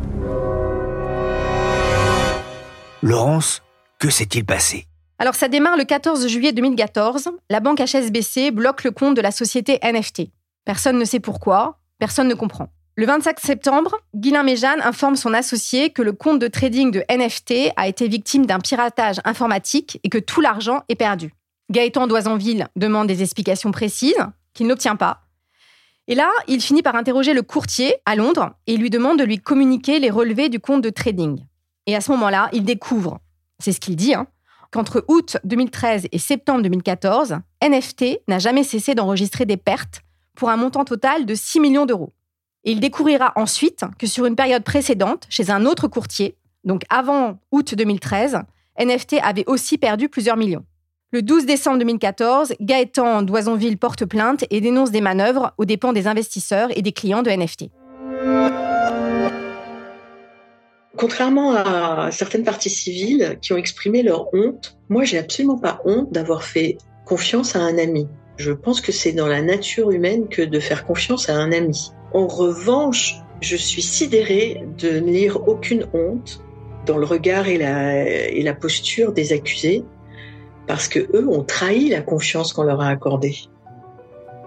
Laurence, 3.01 3.61
que 3.99 4.09
s'est-il 4.09 4.45
passé? 4.45 4.87
Alors 5.17 5.35
ça 5.35 5.47
démarre 5.47 5.77
le 5.77 5.85
14 5.85 6.27
juillet 6.27 6.51
2014. 6.51 7.29
La 7.49 7.59
banque 7.59 7.79
HSBC 7.79 8.51
bloque 8.51 8.83
le 8.83 8.91
compte 8.91 9.15
de 9.15 9.21
la 9.21 9.31
société 9.31 9.79
NFT. 9.81 10.23
Personne 10.65 10.97
ne 10.97 11.05
sait 11.05 11.19
pourquoi, 11.19 11.79
personne 11.99 12.27
ne 12.27 12.33
comprend. 12.33 12.69
Le 12.97 13.05
25 13.05 13.39
septembre, 13.39 13.97
Guilain 14.15 14.43
Méjeanne 14.43 14.81
informe 14.81 15.15
son 15.15 15.33
associé 15.33 15.89
que 15.89 16.01
le 16.01 16.13
compte 16.13 16.39
de 16.39 16.47
trading 16.47 16.91
de 16.91 17.03
NFT 17.09 17.73
a 17.75 17.87
été 17.87 18.07
victime 18.07 18.45
d'un 18.45 18.59
piratage 18.59 19.19
informatique 19.25 19.99
et 20.03 20.09
que 20.09 20.17
tout 20.17 20.41
l'argent 20.41 20.83
est 20.89 20.95
perdu. 20.95 21.33
Gaëtan 21.71 22.07
d'Oisonville 22.07 22.67
demande 22.75 23.07
des 23.07 23.21
explications 23.21 23.71
précises, 23.71 24.25
qu'il 24.53 24.67
n'obtient 24.67 24.95
pas. 24.95 25.21
Et 26.07 26.15
là, 26.15 26.29
il 26.47 26.61
finit 26.61 26.83
par 26.83 26.95
interroger 26.95 27.33
le 27.33 27.41
courtier 27.41 27.95
à 28.05 28.15
Londres 28.15 28.51
et 28.67 28.77
lui 28.77 28.89
demande 28.89 29.19
de 29.19 29.23
lui 29.23 29.39
communiquer 29.39 29.99
les 29.99 30.11
relevés 30.11 30.49
du 30.49 30.59
compte 30.59 30.81
de 30.81 30.89
trading. 30.89 31.43
Et 31.87 31.95
à 31.95 32.01
ce 32.01 32.11
moment-là, 32.11 32.49
il 32.53 32.63
découvre, 32.63 33.19
c'est 33.59 33.71
ce 33.71 33.79
qu'il 33.79 33.95
dit, 33.95 34.13
hein, 34.13 34.27
qu'entre 34.75 35.05
août 35.07 35.37
2013 35.45 36.09
et 36.11 36.19
septembre 36.19 36.61
2014, 36.63 37.37
NFT 37.63 38.19
n'a 38.27 38.39
jamais 38.39 38.65
cessé 38.65 38.93
d'enregistrer 38.93 39.45
des 39.45 39.55
pertes 39.55 40.01
pour 40.35 40.49
un 40.49 40.57
montant 40.57 40.83
total 40.83 41.25
de 41.25 41.33
6 41.33 41.61
millions 41.61 41.85
d'euros. 41.85 42.11
Il 42.65 42.81
découvrira 42.81 43.31
ensuite 43.37 43.85
que 43.97 44.05
sur 44.05 44.25
une 44.25 44.35
période 44.35 44.65
précédente, 44.65 45.27
chez 45.29 45.49
un 45.49 45.65
autre 45.65 45.87
courtier, 45.87 46.35
donc 46.65 46.81
avant 46.89 47.39
août 47.53 47.73
2013, 47.73 48.39
NFT 48.77 49.15
avait 49.23 49.45
aussi 49.47 49.77
perdu 49.77 50.09
plusieurs 50.09 50.35
millions. 50.35 50.65
Le 51.11 51.21
12 51.21 51.45
décembre 51.45 51.77
2014, 51.77 52.55
Gaëtan 52.59 53.21
d'Oisonville 53.21 53.77
porte 53.77 54.03
plainte 54.03 54.43
et 54.49 54.59
dénonce 54.59 54.91
des 54.91 54.99
manœuvres 54.99 55.53
aux 55.57 55.63
dépens 55.63 55.93
des 55.93 56.07
investisseurs 56.07 56.67
et 56.77 56.81
des 56.81 56.91
clients 56.91 57.23
de 57.23 57.31
NFT. 57.31 57.69
Contrairement 60.97 61.53
à 61.53 62.09
certaines 62.11 62.43
parties 62.43 62.69
civiles 62.69 63.37
qui 63.41 63.51
ont 63.53 63.57
exprimé 63.57 64.01
leur 64.01 64.33
honte, 64.33 64.77
moi 64.89 65.03
j'ai 65.03 65.17
absolument 65.17 65.57
pas 65.57 65.81
honte 65.85 66.11
d'avoir 66.11 66.43
fait 66.43 66.77
confiance 67.05 67.55
à 67.55 67.59
un 67.59 67.77
ami. 67.77 68.07
Je 68.37 68.51
pense 68.51 68.81
que 68.81 68.91
c'est 68.91 69.11
dans 69.11 69.27
la 69.27 69.41
nature 69.41 69.91
humaine 69.91 70.27
que 70.27 70.41
de 70.41 70.59
faire 70.59 70.85
confiance 70.85 71.29
à 71.29 71.35
un 71.35 71.51
ami. 71.51 71.91
En 72.13 72.27
revanche, 72.27 73.15
je 73.41 73.55
suis 73.55 73.81
sidérée 73.81 74.63
de 74.77 74.99
ne 74.99 75.11
lire 75.11 75.47
aucune 75.47 75.85
honte 75.93 76.41
dans 76.85 76.97
le 76.97 77.05
regard 77.05 77.47
et 77.47 77.57
la, 77.57 78.05
et 78.07 78.41
la 78.41 78.53
posture 78.53 79.11
des 79.11 79.33
accusés, 79.33 79.83
parce 80.67 80.87
que 80.87 80.99
eux 81.13 81.27
ont 81.27 81.43
trahi 81.43 81.89
la 81.89 82.01
confiance 82.01 82.53
qu'on 82.53 82.63
leur 82.63 82.81
a 82.81 82.87
accordée. 82.87 83.35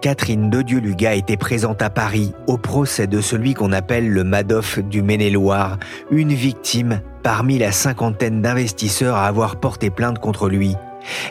Catherine 0.01 0.49
Dodieu-Luga 0.49 1.15
était 1.15 1.35
présente 1.35 1.81
à 1.81 1.89
Paris 1.89 2.33
au 2.47 2.57
procès 2.57 3.05
de 3.05 3.19
celui 3.19 3.53
qu'on 3.53 3.73
appelle 3.73 4.09
le 4.09 4.23
Madoff 4.23 4.79
du 4.79 5.01
Maine-et-Loire, 5.01 5.77
une 6.09 6.33
victime 6.33 7.01
parmi 7.21 7.57
la 7.57 7.73
cinquantaine 7.73 8.41
d'investisseurs 8.41 9.17
à 9.17 9.27
avoir 9.27 9.57
porté 9.57 9.89
plainte 9.89 10.19
contre 10.19 10.47
lui. 10.47 10.75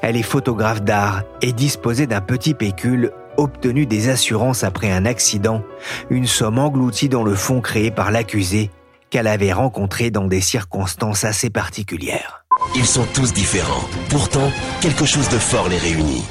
Elle 0.03 0.17
est 0.17 0.23
photographe 0.23 0.83
d'art 0.83 1.23
et 1.41 1.53
disposait 1.53 2.07
d'un 2.07 2.21
petit 2.21 2.53
pécule 2.53 3.13
obtenu 3.39 3.87
des 3.87 4.11
assurances 4.11 4.65
après 4.65 4.91
un 4.91 5.07
accident, 5.07 5.63
une 6.11 6.27
somme 6.27 6.59
engloutie 6.59 7.09
dans 7.09 7.23
le 7.23 7.35
fonds 7.35 7.61
créé 7.61 7.91
par 7.91 8.11
l'accusé 8.11 8.71
qu'elle 9.09 9.29
avait 9.29 9.53
rencontré 9.53 10.11
dans 10.11 10.27
des 10.27 10.43
circonstances 10.43 11.25
assez 11.25 11.49
particulières. 11.49 12.45
Ils 12.75 12.87
sont 12.87 13.07
tous 13.15 13.33
différents. 13.33 13.89
Pourtant, 14.11 14.51
quelque 14.83 15.07
chose 15.07 15.29
de 15.31 15.39
fort 15.39 15.69
les 15.69 15.79
réunit. 15.79 16.25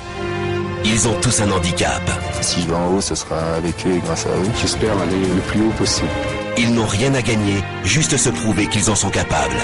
Ils 0.89 1.05
ont 1.05 1.19
tous 1.19 1.41
un 1.41 1.51
handicap. 1.51 2.01
Si 2.41 2.61
je 2.61 2.67
vais 2.67 2.73
en 2.73 2.95
haut, 2.95 3.01
ce 3.01 3.13
sera 3.13 3.55
avec 3.55 3.75
eux 3.85 3.91
et 3.91 3.99
grâce 3.99 4.25
à 4.25 4.29
eux. 4.29 4.49
J'espère 4.61 4.97
aller 4.97 5.19
le 5.19 5.41
plus 5.41 5.61
haut 5.61 5.77
possible. 5.77 6.07
Ils 6.57 6.73
n'ont 6.73 6.85
rien 6.85 7.13
à 7.13 7.21
gagner, 7.21 7.55
juste 7.83 8.15
se 8.15 8.29
prouver 8.29 8.67
qu'ils 8.67 8.89
en 8.89 8.95
sont 8.95 9.09
capables. 9.09 9.57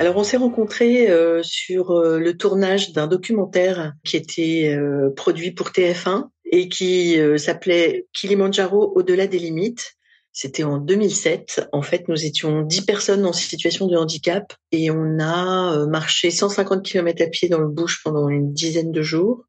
Alors 0.00 0.16
on 0.16 0.24
s'est 0.24 0.36
rencontrés 0.36 1.08
euh, 1.08 1.40
sur 1.44 1.92
euh, 1.92 2.18
le 2.18 2.36
tournage 2.36 2.92
d'un 2.92 3.06
documentaire 3.06 3.92
qui 4.02 4.16
était 4.16 4.74
euh, 4.74 5.10
produit 5.14 5.52
pour 5.52 5.68
TF1 5.68 6.24
et 6.50 6.68
qui 6.68 7.16
s'appelait 7.36 8.06
Kilimanjaro 8.12 8.92
au-delà 8.96 9.28
des 9.28 9.38
limites. 9.38 9.92
C'était 10.32 10.64
en 10.64 10.78
2007. 10.78 11.68
En 11.72 11.82
fait, 11.82 12.08
nous 12.08 12.24
étions 12.24 12.62
dix 12.62 12.80
personnes 12.80 13.24
en 13.24 13.32
situation 13.32 13.86
de 13.86 13.96
handicap 13.96 14.52
et 14.72 14.90
on 14.90 15.20
a 15.20 15.86
marché 15.86 16.32
150 16.32 16.82
km 16.82 17.22
à 17.22 17.26
pied 17.28 17.48
dans 17.48 17.60
le 17.60 17.68
bush 17.68 18.02
pendant 18.02 18.28
une 18.28 18.52
dizaine 18.52 18.90
de 18.90 19.02
jours. 19.02 19.44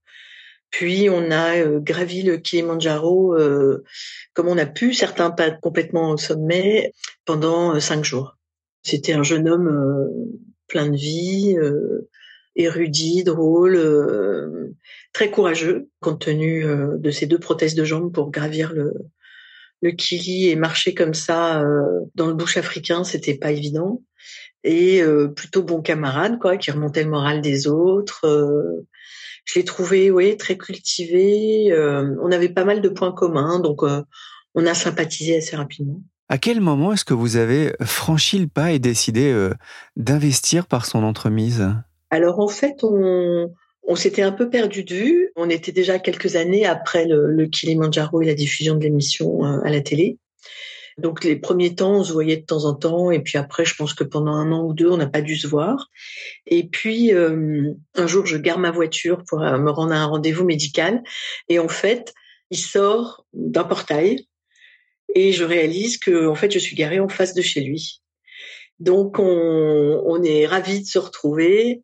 Puis 0.77 1.10
on 1.10 1.32
a 1.32 1.63
gravi 1.79 2.22
le 2.22 2.36
Kilimanjaro 2.36 3.34
comme 4.34 4.50
on 4.50 4.58
a 4.58 4.65
pu, 4.65 4.94
certains 4.94 5.32
pas 5.32 5.50
complètement 5.51 6.12
au 6.12 6.17
sommet, 6.17 6.91
pendant 7.24 7.79
cinq 7.79 8.03
jours. 8.03 8.38
C'était 8.84 9.13
un 9.13 9.24
jeune 9.24 9.48
homme 9.48 9.70
euh, 9.70 10.38
plein 10.67 10.89
de 10.89 10.98
vie, 10.98 11.55
euh, 11.58 12.10
érudit, 12.58 13.24
drôle, 13.24 13.77
euh, 13.77 14.75
très 15.13 15.32
courageux, 15.32 15.88
compte 16.01 16.25
tenu 16.25 16.65
de 16.65 17.12
ses 17.12 17.25
deux 17.25 17.39
prothèses 17.39 17.75
de 17.75 17.86
jambes 17.86 18.13
pour 18.13 18.29
gravir 18.29 18.74
le, 18.74 18.94
le 19.82 19.91
Kili 19.91 20.50
et 20.50 20.58
marcher 20.58 20.94
comme 20.94 21.13
ça 21.13 21.63
dans 22.15 22.27
le 22.27 22.34
bush 22.34 22.58
africain, 22.58 23.05
c'était 23.05 23.38
pas 23.38 23.51
évident. 23.51 24.03
Et 24.65 25.01
plutôt 25.36 25.63
bon 25.63 25.82
camarade, 25.82 26.38
quoi, 26.39 26.58
qui 26.58 26.72
remontait 26.72 27.03
le 27.03 27.10
moral 27.10 27.41
des 27.41 27.67
autres. 27.67 28.25
Je 29.45 29.59
l'ai 29.59 29.65
trouvé, 29.65 30.11
oui, 30.11 30.35
très 30.37 30.57
cultivé. 30.57 31.73
on 32.21 32.31
avait 32.31 32.49
pas 32.49 32.65
mal 32.65 32.81
de 32.81 32.89
points 32.89 33.13
communs, 33.13 33.59
donc 33.59 33.83
on 33.83 34.65
a 34.65 34.73
sympathisé 34.73 35.37
assez 35.37 35.55
rapidement. 35.55 36.01
À 36.27 36.39
quel 36.39 36.59
moment 36.59 36.91
est-ce 36.91 37.05
que 37.05 37.13
vous 37.13 37.37
avez 37.37 37.73
franchi 37.83 38.39
le 38.39 38.47
pas 38.47 38.71
et 38.71 38.79
décidé 38.79 39.31
euh, 39.31 39.51
d'investir 39.95 40.65
par 40.65 40.87
son 40.87 41.03
entremise? 41.03 41.69
Alors 42.09 42.39
en 42.39 42.47
fait, 42.47 42.83
on, 42.83 43.95
s'était 43.95 44.23
un 44.23 44.31
peu 44.31 44.49
perdu 44.49 44.83
de 44.83 44.95
vue. 44.95 45.31
On 45.35 45.49
était 45.49 45.71
déjà 45.71 45.99
quelques 45.99 46.35
années 46.35 46.65
après 46.65 47.05
le, 47.05 47.27
le 47.27 47.45
Kilimanjaro 47.45 48.21
et 48.23 48.25
la 48.25 48.33
diffusion 48.33 48.75
de 48.75 48.81
l'émission 48.81 49.45
euh, 49.45 49.59
à 49.63 49.69
la 49.69 49.81
télé. 49.81 50.17
Donc 50.97 51.23
les 51.23 51.35
premiers 51.35 51.75
temps, 51.75 51.97
on 51.97 52.03
se 52.03 52.13
voyait 52.13 52.37
de 52.37 52.45
temps 52.45 52.65
en 52.65 52.73
temps, 52.73 53.11
et 53.11 53.19
puis 53.19 53.37
après, 53.37 53.65
je 53.65 53.75
pense 53.75 53.93
que 53.93 54.03
pendant 54.03 54.33
un 54.33 54.51
an 54.51 54.63
ou 54.63 54.73
deux, 54.73 54.89
on 54.89 54.97
n'a 54.97 55.07
pas 55.07 55.21
dû 55.21 55.35
se 55.35 55.47
voir. 55.47 55.89
Et 56.45 56.67
puis 56.67 57.13
euh, 57.13 57.73
un 57.95 58.07
jour, 58.07 58.25
je 58.25 58.37
gare 58.37 58.59
ma 58.59 58.71
voiture 58.71 59.23
pour 59.27 59.39
me 59.39 59.69
rendre 59.69 59.93
à 59.93 59.97
un 59.97 60.05
rendez-vous 60.05 60.45
médical, 60.45 61.03
et 61.49 61.59
en 61.59 61.67
fait, 61.67 62.13
il 62.51 62.57
sort 62.57 63.25
d'un 63.33 63.63
portail 63.63 64.27
et 65.13 65.31
je 65.31 65.43
réalise 65.43 65.97
que 65.97 66.27
en 66.27 66.35
fait 66.35 66.51
je 66.51 66.59
suis 66.59 66.75
garée 66.75 66.99
en 66.99 67.09
face 67.09 67.33
de 67.33 67.41
chez 67.41 67.61
lui. 67.61 68.01
Donc 68.79 69.19
on, 69.19 70.03
on 70.05 70.21
est 70.23 70.45
ravis 70.45 70.81
de 70.81 70.87
se 70.87 70.99
retrouver, 70.99 71.83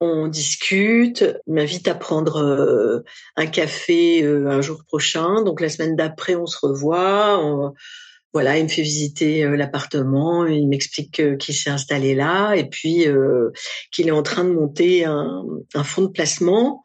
on 0.00 0.26
discute, 0.26 1.24
m'invite 1.46 1.88
à 1.88 1.94
prendre 1.94 2.36
euh, 2.36 3.00
un 3.36 3.46
café 3.46 4.22
euh, 4.22 4.48
un 4.48 4.60
jour 4.60 4.84
prochain. 4.86 5.42
Donc 5.42 5.60
la 5.60 5.68
semaine 5.68 5.96
d'après 5.96 6.34
on 6.34 6.46
se 6.46 6.58
revoit. 6.60 7.72
Voilà, 8.34 8.58
il 8.58 8.64
me 8.64 8.68
fait 8.68 8.82
visiter 8.82 9.44
euh, 9.44 9.56
l'appartement, 9.56 10.44
il 10.44 10.68
m'explique 10.68 11.38
qu'il 11.38 11.54
s'est 11.54 11.70
installé 11.70 12.14
là 12.14 12.54
et 12.54 12.68
puis 12.68 13.06
qu'il 13.90 14.08
est 14.08 14.12
en 14.12 14.22
train 14.22 14.44
de 14.44 14.52
monter 14.52 15.04
un, 15.04 15.44
un 15.74 15.84
fonds 15.84 16.02
de 16.02 16.08
placement 16.08 16.84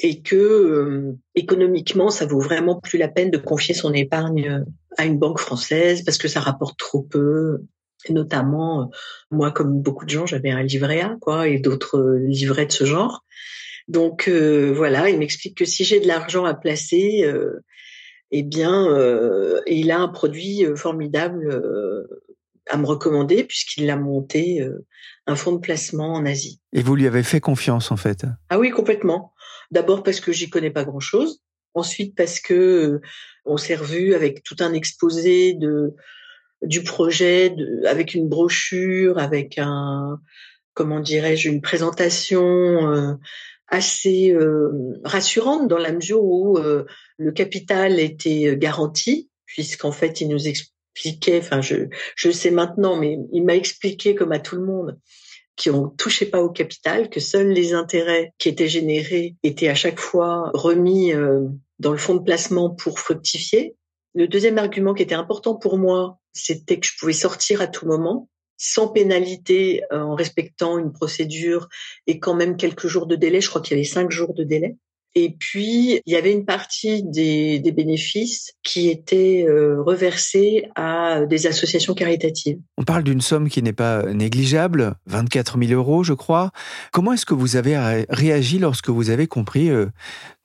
et 0.00 0.22
que 0.22 0.36
euh, 0.36 1.18
économiquement, 1.34 2.10
ça 2.10 2.26
vaut 2.26 2.40
vraiment 2.40 2.80
plus 2.80 2.98
la 2.98 3.08
peine 3.08 3.30
de 3.30 3.38
confier 3.38 3.74
son 3.74 3.92
épargne 3.92 4.48
euh, 4.48 4.64
à 4.96 5.04
une 5.04 5.18
banque 5.18 5.38
française 5.38 6.02
parce 6.04 6.18
que 6.18 6.28
ça 6.28 6.40
rapporte 6.40 6.78
trop 6.78 7.02
peu. 7.02 7.58
Notamment, 8.08 8.82
euh, 8.82 8.84
moi, 9.30 9.52
comme 9.52 9.80
beaucoup 9.80 10.04
de 10.04 10.10
gens, 10.10 10.26
j'avais 10.26 10.50
un 10.50 10.62
livret 10.62 11.02
A, 11.02 11.16
quoi, 11.20 11.46
et 11.48 11.58
d'autres 11.58 12.18
livrets 12.26 12.66
de 12.66 12.72
ce 12.72 12.84
genre. 12.84 13.24
Donc 13.88 14.28
voilà, 14.28 15.10
il 15.10 15.18
m'explique 15.18 15.56
que 15.56 15.64
si 15.64 15.84
j'ai 15.84 15.98
de 15.98 16.06
l'argent 16.06 16.44
à 16.44 16.54
placer, 16.54 17.28
eh 18.32 18.42
bien, 18.42 18.88
il 19.66 19.90
a 19.90 19.98
un 19.98 20.08
produit 20.08 20.64
formidable 20.74 21.62
à 22.68 22.76
me 22.76 22.86
recommander 22.86 23.44
puisqu'il 23.44 23.88
a 23.90 23.96
monté 23.96 24.66
un 25.26 25.36
fonds 25.36 25.52
de 25.52 25.60
placement 25.60 26.14
en 26.14 26.26
Asie. 26.26 26.60
Et 26.72 26.82
vous 26.82 26.96
lui 26.96 27.06
avez 27.06 27.22
fait 27.22 27.40
confiance 27.40 27.92
en 27.92 27.96
fait? 27.96 28.24
Ah 28.48 28.58
oui, 28.58 28.70
complètement. 28.70 29.32
D'abord 29.70 30.02
parce 30.02 30.20
que 30.20 30.32
j'y 30.32 30.50
connais 30.50 30.70
pas 30.70 30.84
grand-chose. 30.84 31.42
Ensuite 31.74 32.14
parce 32.14 32.40
que 32.40 32.54
euh, 32.54 33.00
on 33.46 33.56
s'est 33.56 33.74
revu 33.74 34.14
avec 34.14 34.42
tout 34.42 34.56
un 34.60 34.72
exposé 34.74 35.54
de 35.54 35.94
du 36.60 36.84
projet, 36.84 37.50
de, 37.50 37.86
avec 37.86 38.14
une 38.14 38.28
brochure, 38.28 39.18
avec 39.18 39.58
un 39.58 40.20
comment 40.74 41.00
dirais-je 41.00 41.48
une 41.48 41.60
présentation 41.60 42.42
euh, 42.42 43.14
assez 43.72 44.30
euh, 44.30 44.70
rassurante 45.02 45.66
dans 45.66 45.78
la 45.78 45.92
mesure 45.92 46.22
où 46.22 46.58
le 47.16 47.32
capital 47.32 47.98
était 47.98 48.56
garanti 48.56 49.30
puisqu'en 49.46 49.92
fait 49.92 50.20
il 50.20 50.28
nous 50.28 50.46
expliquait, 50.46 51.38
enfin 51.38 51.60
je 51.60 51.88
je 52.14 52.30
sais 52.30 52.50
maintenant, 52.50 52.96
mais 52.96 53.18
il 53.32 53.44
m'a 53.44 53.56
expliqué 53.56 54.14
comme 54.14 54.32
à 54.32 54.38
tout 54.38 54.56
le 54.56 54.64
monde 54.64 54.98
qui 55.56 55.70
ont 55.70 55.88
touché 55.88 56.26
pas 56.26 56.42
au 56.42 56.50
capital, 56.50 57.10
que 57.10 57.20
seuls 57.20 57.52
les 57.52 57.74
intérêts 57.74 58.32
qui 58.38 58.48
étaient 58.48 58.68
générés 58.68 59.36
étaient 59.42 59.68
à 59.68 59.74
chaque 59.74 59.98
fois 59.98 60.50
remis 60.54 61.12
euh, 61.12 61.46
dans 61.78 61.92
le 61.92 61.98
fonds 61.98 62.14
de 62.14 62.22
placement 62.22 62.70
pour 62.70 62.98
fructifier. 62.98 63.76
Le 64.14 64.28
deuxième 64.28 64.58
argument 64.58 64.94
qui 64.94 65.02
était 65.02 65.14
important 65.14 65.54
pour 65.54 65.78
moi, 65.78 66.18
c'était 66.32 66.78
que 66.80 66.86
je 66.86 66.96
pouvais 66.98 67.12
sortir 67.12 67.60
à 67.60 67.66
tout 67.66 67.86
moment, 67.86 68.28
sans 68.62 68.86
pénalité, 68.86 69.82
euh, 69.92 70.02
en 70.02 70.14
respectant 70.14 70.78
une 70.78 70.92
procédure 70.92 71.68
et 72.06 72.20
quand 72.20 72.34
même 72.34 72.56
quelques 72.56 72.86
jours 72.86 73.06
de 73.06 73.16
délai. 73.16 73.40
Je 73.40 73.48
crois 73.48 73.60
qu'il 73.60 73.76
y 73.76 73.80
avait 73.80 73.88
cinq 73.88 74.12
jours 74.12 74.34
de 74.34 74.44
délai. 74.44 74.76
Et 75.14 75.36
puis, 75.38 76.00
il 76.06 76.12
y 76.12 76.16
avait 76.16 76.32
une 76.32 76.46
partie 76.46 77.02
des, 77.02 77.58
des 77.58 77.72
bénéfices 77.72 78.54
qui 78.62 78.88
étaient 78.88 79.44
euh, 79.46 79.82
reversés 79.82 80.68
à 80.74 81.26
des 81.26 81.46
associations 81.46 81.92
caritatives. 81.92 82.58
On 82.78 82.84
parle 82.84 83.02
d'une 83.02 83.20
somme 83.20 83.50
qui 83.50 83.62
n'est 83.62 83.74
pas 83.74 84.04
négligeable, 84.04 84.94
24 85.06 85.58
000 85.58 85.72
euros, 85.72 86.02
je 86.02 86.14
crois. 86.14 86.50
Comment 86.92 87.12
est-ce 87.12 87.26
que 87.26 87.34
vous 87.34 87.56
avez 87.56 88.06
réagi 88.08 88.58
lorsque 88.58 88.88
vous 88.88 89.10
avez 89.10 89.26
compris 89.26 89.68
euh, 89.68 89.86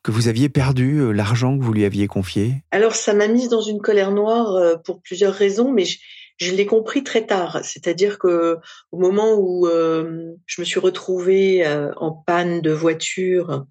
que 0.04 0.12
vous 0.12 0.28
aviez 0.28 0.50
perdu 0.50 0.98
euh, 0.98 1.12
l'argent 1.12 1.58
que 1.58 1.64
vous 1.64 1.72
lui 1.72 1.86
aviez 1.86 2.08
confié? 2.08 2.56
Alors, 2.72 2.96
ça 2.96 3.14
m'a 3.14 3.30
mise 3.30 3.48
dans 3.48 3.62
une 3.62 3.80
colère 3.80 4.12
noire 4.12 4.82
pour 4.84 5.02
plusieurs 5.02 5.34
raisons, 5.34 5.72
mais 5.72 5.86
je, 5.86 5.98
je 6.38 6.54
l'ai 6.54 6.66
compris 6.66 7.04
très 7.04 7.26
tard. 7.26 7.60
C'est-à-dire 7.64 8.20
que 8.20 8.58
au 8.92 9.00
moment 9.00 9.36
où 9.38 9.68
je 9.68 10.62
me 10.62 10.66
suis 10.66 10.80
retrouvée 10.80 11.66
en 11.98 12.12
panne 12.12 12.62
de 12.62 12.72
voiture 12.72 13.66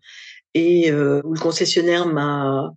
et 0.56 0.90
euh, 0.90 1.20
où 1.22 1.34
le 1.34 1.40
concessionnaire 1.40 2.06
m'a 2.06 2.72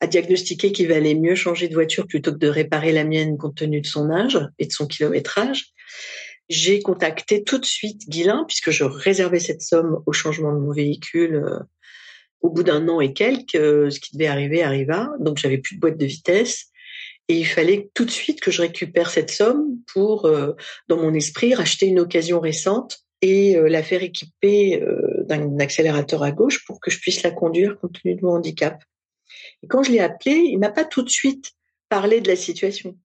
a 0.00 0.06
diagnostiqué 0.06 0.70
qu'il 0.70 0.86
valait 0.86 1.16
mieux 1.16 1.34
changer 1.34 1.66
de 1.66 1.74
voiture 1.74 2.06
plutôt 2.06 2.32
que 2.32 2.38
de 2.38 2.46
réparer 2.46 2.92
la 2.92 3.02
mienne 3.02 3.36
compte 3.36 3.56
tenu 3.56 3.80
de 3.80 3.86
son 3.86 4.08
âge 4.08 4.38
et 4.60 4.66
de 4.66 4.72
son 4.72 4.86
kilométrage. 4.86 5.72
j'ai 6.48 6.80
contacté 6.80 7.42
tout 7.42 7.58
de 7.58 7.64
suite 7.64 8.08
Guilin, 8.08 8.44
puisque 8.46 8.70
je 8.70 8.84
réservais 8.84 9.40
cette 9.40 9.62
somme 9.62 10.00
au 10.06 10.12
changement 10.12 10.52
de 10.52 10.60
mon 10.60 10.72
véhicule 10.72 11.34
euh, 11.34 11.58
au 12.40 12.50
bout 12.50 12.62
d'un 12.62 12.88
an 12.88 13.00
et 13.00 13.12
quelques. 13.12 13.56
Euh, 13.56 13.90
ce 13.90 13.98
qui 13.98 14.16
devait 14.16 14.28
arriver 14.28 14.62
arriva, 14.62 15.10
donc 15.18 15.38
j'avais 15.38 15.58
plus 15.58 15.74
de 15.74 15.80
boîte 15.80 15.98
de 15.98 16.06
vitesse. 16.06 16.66
Et 17.28 17.38
il 17.38 17.46
fallait 17.46 17.90
tout 17.94 18.04
de 18.04 18.10
suite 18.10 18.40
que 18.40 18.50
je 18.50 18.62
récupère 18.62 19.10
cette 19.10 19.30
somme 19.30 19.78
pour, 19.92 20.26
euh, 20.26 20.52
dans 20.88 20.96
mon 20.96 21.14
esprit, 21.14 21.54
racheter 21.54 21.86
une 21.86 22.00
occasion 22.00 22.40
récente 22.40 23.00
et 23.22 23.56
la 23.56 23.82
faire 23.82 24.02
équiper 24.02 24.82
d'un 25.26 25.58
accélérateur 25.58 26.22
à 26.22 26.30
gauche 26.30 26.62
pour 26.66 26.78
que 26.78 26.90
je 26.90 27.00
puisse 27.00 27.22
la 27.22 27.30
conduire 27.30 27.78
compte 27.80 27.98
tenu 28.02 28.16
de 28.16 28.20
mon 28.22 28.32
handicap. 28.32 28.84
Et 29.62 29.66
quand 29.66 29.82
je 29.82 29.92
l'ai 29.92 30.00
appelé, 30.00 30.32
il 30.32 30.58
m'a 30.58 30.68
pas 30.68 30.84
tout 30.84 31.00
de 31.00 31.08
suite 31.08 31.52
parlé 31.88 32.20
de 32.20 32.28
la 32.28 32.36
situation. 32.36 32.98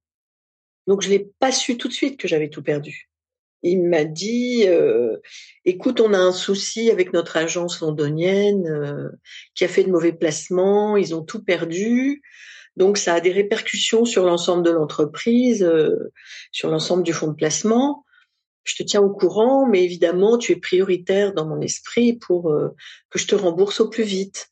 Donc 0.88 1.04
je 1.04 1.10
l'ai 1.10 1.32
pas 1.40 1.54
su 1.54 1.78
tout 1.78 1.88
de 1.88 1.94
suite 1.94 2.20
que 2.20 2.28
j'avais 2.28 2.50
tout 2.50 2.64
perdu 2.64 3.10
il 3.64 3.84
m'a 3.84 4.06
dit 4.06 4.64
euh, 4.68 5.18
écoute 5.66 6.00
on 6.00 6.14
a 6.14 6.18
un 6.18 6.32
souci 6.32 6.92
avec 6.92 7.14
notre 7.14 7.38
agence 7.38 7.82
londonienne 7.82 8.68
euh, 8.68 9.10
qui 9.56 9.66
a 9.66 9.68
fait 9.68 9.84
de 9.84 9.92
mauvais 9.92 10.14
placements 10.14 10.98
ils 10.98 11.14
ont 11.14 11.24
tout 11.24 11.44
perdu 11.44 12.22
donc 12.80 12.98
ça 12.98 13.14
a 13.14 13.20
des 13.20 13.32
répercussions 13.32 14.06
sur 14.06 14.26
l'ensemble 14.26 14.64
de 14.64 14.72
l'entreprise 14.72 15.62
euh, 15.62 16.12
sur 16.52 16.72
l'ensemble 16.72 17.04
du 17.04 17.14
fonds 17.14 17.28
de 17.28 17.36
placement. 17.36 18.06
Je 18.64 18.76
te 18.76 18.84
tiens 18.84 19.02
au 19.02 19.12
courant 19.12 19.68
mais 19.68 19.84
évidemment 19.84 20.40
tu 20.40 20.54
es 20.54 20.56
prioritaire 20.56 21.34
dans 21.34 21.46
mon 21.46 21.62
esprit 21.62 22.14
pour 22.14 22.52
que 23.10 23.20
je 23.20 23.28
te 23.28 23.36
rembourse 23.36 23.80
au 23.80 23.90
plus 23.90 24.04
vite. 24.04 24.50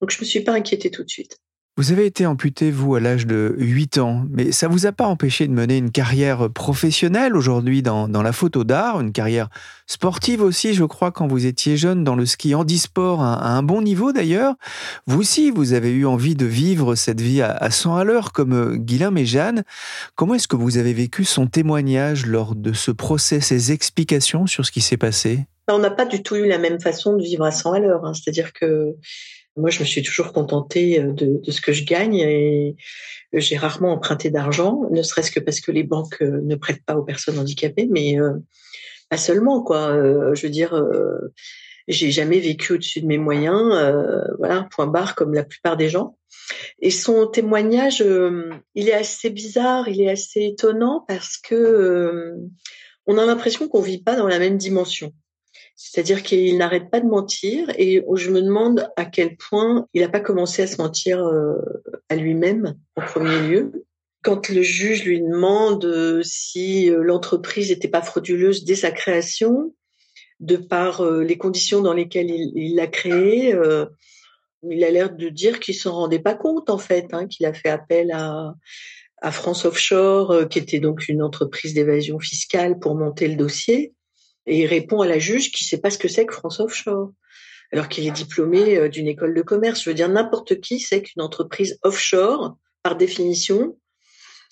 Donc 0.00 0.10
je 0.10 0.20
me 0.20 0.24
suis 0.24 0.40
pas 0.40 0.52
inquiétée 0.52 0.90
tout 0.90 1.04
de 1.04 1.10
suite 1.10 1.41
vous 1.78 1.90
avez 1.90 2.04
été 2.04 2.26
amputé, 2.26 2.70
vous, 2.70 2.96
à 2.96 3.00
l'âge 3.00 3.26
de 3.26 3.54
8 3.56 3.96
ans, 3.96 4.26
mais 4.30 4.52
ça 4.52 4.68
vous 4.68 4.84
a 4.84 4.92
pas 4.92 5.06
empêché 5.06 5.48
de 5.48 5.54
mener 5.54 5.78
une 5.78 5.90
carrière 5.90 6.50
professionnelle 6.50 7.34
aujourd'hui 7.34 7.82
dans, 7.82 8.06
la 8.08 8.32
photo 8.32 8.62
d'art, 8.62 9.00
une 9.00 9.12
carrière 9.12 9.48
sportive 9.86 10.42
aussi, 10.42 10.74
je 10.74 10.84
crois, 10.84 11.12
quand 11.12 11.26
vous 11.26 11.46
étiez 11.46 11.78
jeune, 11.78 12.04
dans 12.04 12.14
le 12.14 12.26
ski 12.26 12.54
handisport, 12.54 13.22
à, 13.22 13.34
à 13.34 13.48
un 13.52 13.62
bon 13.62 13.80
niveau 13.80 14.12
d'ailleurs. 14.12 14.54
Vous 15.06 15.20
aussi, 15.20 15.50
vous 15.50 15.72
avez 15.72 15.90
eu 15.92 16.04
envie 16.04 16.34
de 16.34 16.44
vivre 16.44 16.94
cette 16.94 17.22
vie 17.22 17.40
à, 17.40 17.70
100 17.70 17.96
à 17.96 18.04
l'heure, 18.04 18.32
comme 18.32 18.52
euh, 18.52 18.76
Guilain 18.76 19.16
et 19.16 19.24
Jeanne. 19.24 19.64
Comment 20.14 20.34
est-ce 20.34 20.48
que 20.48 20.56
vous 20.56 20.76
avez 20.76 20.92
vécu 20.92 21.24
son 21.24 21.46
témoignage 21.46 22.26
lors 22.26 22.54
de 22.54 22.74
ce 22.74 22.90
procès, 22.90 23.40
ses 23.40 23.72
explications 23.72 24.46
sur 24.46 24.66
ce 24.66 24.72
qui 24.72 24.82
s'est 24.82 24.98
passé? 24.98 25.46
On 25.68 25.78
n'a 25.78 25.90
pas 25.90 26.04
du 26.04 26.22
tout 26.22 26.36
eu 26.36 26.46
la 26.46 26.58
même 26.58 26.80
façon 26.80 27.16
de 27.16 27.22
vivre 27.22 27.44
à 27.44 27.50
100 27.50 27.72
à 27.72 27.78
l'heure. 27.78 28.04
Hein. 28.04 28.12
C'est-à-dire 28.12 28.52
que 28.52 28.94
moi, 29.56 29.70
je 29.70 29.80
me 29.80 29.84
suis 29.84 30.02
toujours 30.02 30.32
contentée 30.32 31.00
euh, 31.00 31.12
de, 31.12 31.40
de 31.42 31.50
ce 31.50 31.60
que 31.60 31.72
je 31.72 31.84
gagne 31.84 32.16
et 32.16 32.76
j'ai 33.32 33.56
rarement 33.56 33.92
emprunté 33.92 34.30
d'argent, 34.30 34.82
ne 34.90 35.02
serait-ce 35.02 35.30
que 35.30 35.40
parce 35.40 35.60
que 35.60 35.72
les 35.72 35.82
banques 35.82 36.20
euh, 36.22 36.40
ne 36.42 36.54
prêtent 36.54 36.84
pas 36.84 36.96
aux 36.96 37.02
personnes 37.02 37.38
handicapées, 37.38 37.88
mais 37.90 38.20
euh, 38.20 38.32
pas 39.08 39.16
seulement 39.16 39.62
quoi. 39.62 39.92
je 40.32 40.42
veux 40.42 40.48
dire, 40.48 40.74
j'ai 41.86 42.10
jamais 42.10 42.40
vécu 42.40 42.72
au-dessus 42.72 43.02
de 43.02 43.06
mes 43.06 43.18
moyens, 43.18 43.60
voilà, 44.38 44.66
point 44.70 44.86
barre 44.86 45.14
comme 45.14 45.34
la 45.34 45.44
plupart 45.44 45.76
des 45.76 45.90
gens. 45.90 46.16
Et 46.80 46.90
son 46.90 47.26
témoignage, 47.26 48.02
il 48.74 48.88
est 48.88 48.94
assez 48.94 49.28
bizarre, 49.28 49.86
il 49.86 50.00
est 50.00 50.08
assez 50.08 50.44
étonnant 50.44 51.04
parce 51.06 51.36
que 51.36 52.32
on 53.06 53.18
a 53.18 53.26
l'impression 53.26 53.68
qu'on 53.68 53.82
vit 53.82 54.02
pas 54.02 54.16
dans 54.16 54.28
la 54.28 54.38
même 54.38 54.56
dimension. 54.56 55.12
C'est-à-dire 55.76 56.22
qu'il 56.22 56.56
n'arrête 56.58 56.90
pas 56.90 57.00
de 57.00 57.06
mentir 57.06 57.70
et 57.76 58.04
je 58.14 58.30
me 58.30 58.42
demande 58.42 58.88
à 58.96 59.04
quel 59.04 59.36
point 59.36 59.88
il 59.94 60.02
n'a 60.02 60.08
pas 60.08 60.20
commencé 60.20 60.62
à 60.62 60.66
se 60.66 60.80
mentir 60.80 61.24
euh, 61.24 61.56
à 62.08 62.16
lui-même 62.16 62.76
en 62.96 63.02
premier 63.02 63.40
lieu. 63.48 63.84
Quand 64.22 64.48
le 64.48 64.62
juge 64.62 65.04
lui 65.04 65.20
demande 65.20 65.84
euh, 65.84 66.22
si 66.22 66.90
euh, 66.90 67.02
l'entreprise 67.02 67.70
n'était 67.70 67.88
pas 67.88 68.02
frauduleuse 68.02 68.64
dès 68.64 68.76
sa 68.76 68.90
création, 68.90 69.74
de 70.40 70.56
par 70.56 71.08
les 71.08 71.38
conditions 71.38 71.82
dans 71.82 71.92
lesquelles 71.92 72.28
il 72.28 72.74
l'a 72.74 72.88
créée, 72.88 73.56
il 74.68 74.82
a 74.82 74.90
l'air 74.90 75.14
de 75.14 75.28
dire 75.28 75.60
qu'il 75.60 75.76
s'en 75.76 75.92
rendait 75.92 76.18
pas 76.18 76.34
compte 76.34 76.68
en 76.68 76.78
fait, 76.78 77.06
hein, 77.12 77.28
qu'il 77.28 77.46
a 77.46 77.52
fait 77.52 77.68
appel 77.68 78.10
à, 78.10 78.52
à 79.18 79.30
France 79.30 79.64
Offshore, 79.64 80.48
qui 80.50 80.58
était 80.58 80.80
donc 80.80 81.06
une 81.06 81.22
entreprise 81.22 81.74
d'évasion 81.74 82.18
fiscale 82.18 82.80
pour 82.80 82.96
monter 82.96 83.28
le 83.28 83.36
dossier 83.36 83.94
et 84.46 84.60
il 84.60 84.66
répond 84.66 85.00
à 85.00 85.06
la 85.06 85.18
juge 85.18 85.52
qui 85.52 85.64
sait 85.64 85.78
pas 85.78 85.90
ce 85.90 85.98
que 85.98 86.08
c'est 86.08 86.26
que 86.26 86.34
France 86.34 86.60
Offshore, 86.60 87.12
alors 87.72 87.88
qu'il 87.88 88.06
est 88.06 88.12
diplômé 88.12 88.76
euh, 88.76 88.88
d'une 88.88 89.08
école 89.08 89.34
de 89.34 89.42
commerce. 89.42 89.82
Je 89.82 89.90
veux 89.90 89.94
dire, 89.94 90.08
n'importe 90.08 90.60
qui 90.60 90.80
sait 90.80 91.02
qu'une 91.02 91.22
entreprise 91.22 91.78
offshore, 91.82 92.56
par 92.82 92.96
définition, 92.96 93.78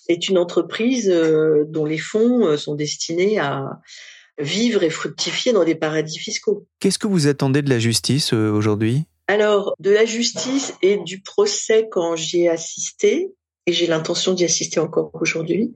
est 0.07 0.27
une 0.27 0.37
entreprise 0.37 1.09
euh, 1.09 1.63
dont 1.67 1.85
les 1.85 1.97
fonds 1.97 2.45
euh, 2.47 2.57
sont 2.57 2.75
destinés 2.75 3.37
à 3.37 3.79
vivre 4.39 4.81
et 4.81 4.89
fructifier 4.89 5.53
dans 5.53 5.65
des 5.65 5.75
paradis 5.75 6.17
fiscaux. 6.17 6.65
Qu'est-ce 6.79 6.97
que 6.97 7.07
vous 7.07 7.27
attendez 7.27 7.61
de 7.61 7.69
la 7.69 7.79
justice 7.79 8.33
aujourd'hui? 8.33 9.03
Alors, 9.27 9.75
de 9.79 9.91
la 9.91 10.05
justice 10.05 10.73
et 10.81 10.97
du 10.97 11.21
procès 11.21 11.87
quand 11.91 12.15
j'y 12.15 12.43
ai 12.43 12.49
assisté, 12.49 13.33
et 13.67 13.73
j'ai 13.73 13.85
l'intention 13.85 14.33
d'y 14.33 14.45
assister 14.45 14.79
encore 14.79 15.11
aujourd'hui, 15.13 15.75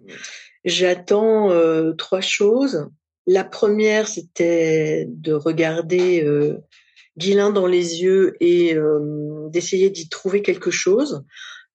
j'attends 0.64 1.52
trois 1.96 2.22
choses. 2.22 2.88
La 3.28 3.44
première, 3.44 4.08
c'était 4.08 5.06
de 5.10 5.34
regarder 5.34 6.24
euh, 6.24 6.60
Guilin 7.18 7.52
dans 7.52 7.66
les 7.66 8.02
yeux 8.02 8.36
et 8.40 8.76
euh, 8.76 9.48
d'essayer 9.50 9.90
d'y 9.90 10.10
trouver 10.10 10.42
quelque 10.42 10.72
chose, 10.72 11.24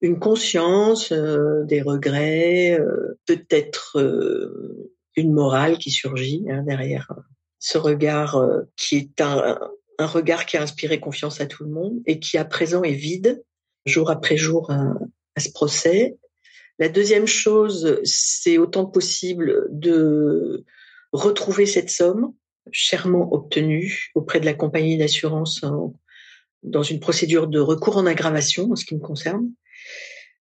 une 0.01 0.19
conscience, 0.19 1.13
euh, 1.13 1.65
des 1.65 1.83
regrets, 1.83 2.79
euh, 2.79 3.19
peut-être 3.27 3.99
une 5.17 5.33
morale 5.33 5.79
qui 5.79 5.91
surgit 5.91 6.45
hein, 6.51 6.63
derrière 6.63 7.11
ce 7.59 7.79
regard 7.79 8.43
qui 8.77 8.97
est 8.97 9.21
un, 9.21 9.59
un, 9.99 10.07
regard 10.07 10.47
qui 10.47 10.57
a 10.57 10.63
inspiré 10.63 10.99
confiance 10.99 11.41
à 11.41 11.47
tout 11.47 11.65
le 11.65 11.71
monde 11.71 12.01
et 12.07 12.19
qui 12.19 12.39
à 12.39 12.45
présent 12.45 12.83
est 12.83 12.93
vide, 12.93 13.43
jour 13.85 14.11
après 14.11 14.37
jour 14.37 14.71
à, 14.71 14.95
à 15.37 15.41
ce 15.41 15.51
procès. 15.51 16.17
La 16.79 16.89
deuxième 16.89 17.27
chose, 17.27 18.01
c'est 18.05 18.57
autant 18.57 18.87
que 18.87 18.93
possible 18.93 19.67
de 19.71 20.65
retrouver 21.13 21.67
cette 21.67 21.91
somme 21.91 22.33
chèrement 22.73 23.33
obtenue 23.33 24.11
auprès 24.15 24.41
de 24.41 24.45
la 24.45 24.55
compagnie 24.55 24.99
d'assurance 24.99 25.65
dans 26.63 26.83
une 26.83 27.01
procédure 27.01 27.47
de 27.49 27.59
recours 27.59 27.97
en 27.97 28.07
aggravation 28.07 28.71
en 28.71 28.77
ce 28.77 28.85
qui 28.85 28.95
me 28.95 29.01
concerne. 29.01 29.51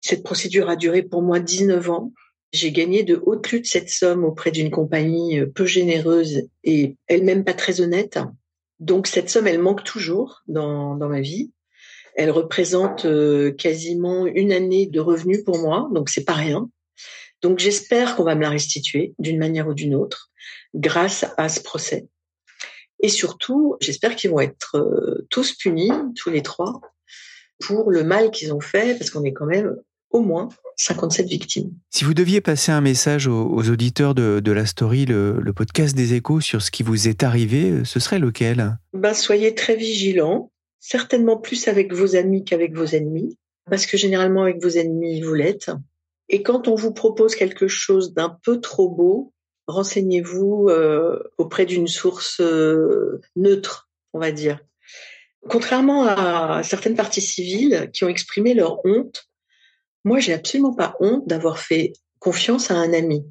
Cette 0.01 0.23
procédure 0.23 0.69
a 0.69 0.75
duré 0.75 1.03
pour 1.03 1.21
moi 1.21 1.39
19 1.39 1.89
ans. 1.89 2.13
J'ai 2.53 2.71
gagné 2.71 3.03
de 3.03 3.21
haute 3.25 3.51
lutte 3.51 3.67
cette 3.67 3.89
somme 3.89 4.23
auprès 4.23 4.51
d'une 4.51 4.71
compagnie 4.71 5.45
peu 5.53 5.65
généreuse 5.65 6.47
et 6.63 6.95
elle-même 7.07 7.43
pas 7.43 7.53
très 7.53 7.81
honnête. 7.81 8.19
Donc 8.79 9.07
cette 9.07 9.29
somme, 9.29 9.47
elle 9.47 9.59
manque 9.59 9.83
toujours 9.83 10.43
dans, 10.47 10.95
dans 10.95 11.09
ma 11.09 11.21
vie. 11.21 11.51
Elle 12.15 12.31
représente 12.31 13.05
euh, 13.05 13.51
quasiment 13.51 14.25
une 14.25 14.51
année 14.51 14.87
de 14.87 14.99
revenus 14.99 15.43
pour 15.43 15.59
moi, 15.59 15.87
donc 15.93 16.09
c'est 16.09 16.23
pas 16.23 16.33
rien. 16.33 16.69
Donc 17.41 17.59
j'espère 17.59 18.15
qu'on 18.15 18.23
va 18.23 18.35
me 18.35 18.41
la 18.41 18.49
restituer 18.49 19.13
d'une 19.19 19.37
manière 19.37 19.67
ou 19.67 19.73
d'une 19.73 19.95
autre 19.95 20.31
grâce 20.73 21.25
à 21.37 21.49
ce 21.49 21.61
procès. 21.61 22.07
Et 23.01 23.09
surtout, 23.09 23.75
j'espère 23.79 24.15
qu'ils 24.15 24.31
vont 24.31 24.39
être 24.39 24.77
euh, 24.77 25.27
tous 25.29 25.53
punis, 25.53 25.91
tous 26.15 26.29
les 26.29 26.41
trois, 26.41 26.81
pour 27.59 27.91
le 27.91 28.03
mal 28.03 28.31
qu'ils 28.31 28.53
ont 28.53 28.59
fait, 28.59 28.97
parce 28.97 29.11
qu'on 29.11 29.23
est 29.23 29.33
quand 29.33 29.45
même 29.45 29.75
au 30.09 30.21
moins 30.21 30.49
57 30.77 31.27
victimes. 31.27 31.71
Si 31.89 32.03
vous 32.03 32.13
deviez 32.13 32.41
passer 32.41 32.71
un 32.71 32.81
message 32.81 33.27
aux, 33.27 33.69
auditeurs 33.69 34.15
de, 34.15 34.51
la 34.51 34.65
story, 34.65 35.05
le, 35.05 35.39
le, 35.39 35.53
podcast 35.53 35.95
des 35.95 36.13
échos, 36.13 36.39
sur 36.39 36.61
ce 36.61 36.71
qui 36.71 36.83
vous 36.83 37.07
est 37.07 37.23
arrivé, 37.23 37.83
ce 37.83 37.99
serait 37.99 38.19
lequel? 38.19 38.77
Ben, 38.93 39.13
Soyez 39.13 39.53
très 39.53 39.75
vigilants, 39.75 40.51
certainement 40.79 41.37
plus 41.37 41.67
avec 41.67 41.93
vos 41.93 42.15
amis 42.15 42.43
qu'avec 42.45 42.75
vos 42.75 42.85
ennemis, 42.85 43.37
parce 43.69 43.85
que 43.85 43.97
généralement 43.97 44.43
avec 44.43 44.61
vos 44.61 44.69
ennemis, 44.69 45.21
vous 45.21 45.33
l'êtes. 45.33 45.71
Et 46.29 46.43
quand 46.43 46.67
on 46.67 46.75
vous 46.75 46.93
propose 46.93 47.35
quelque 47.35 47.67
chose 47.67 48.13
d'un 48.13 48.37
peu 48.43 48.59
trop 48.59 48.89
beau, 48.89 49.33
renseignez-vous 49.67 50.67
euh, 50.69 51.19
auprès 51.37 51.65
d'une 51.65 51.87
source 51.87 52.39
euh, 52.41 53.21
neutre, 53.35 53.89
on 54.13 54.19
va 54.19 54.31
dire. 54.31 54.59
Contrairement 55.49 56.05
à 56.05 56.61
certaines 56.63 56.95
parties 56.95 57.21
civiles 57.21 57.89
qui 57.93 58.03
ont 58.03 58.09
exprimé 58.09 58.53
leur 58.53 58.85
honte, 58.85 59.27
moi, 60.03 60.19
j'ai 60.19 60.33
absolument 60.33 60.73
pas 60.73 60.95
honte 60.99 61.27
d'avoir 61.27 61.59
fait 61.59 61.93
confiance 62.19 62.71
à 62.71 62.75
un 62.75 62.93
ami. 62.93 63.25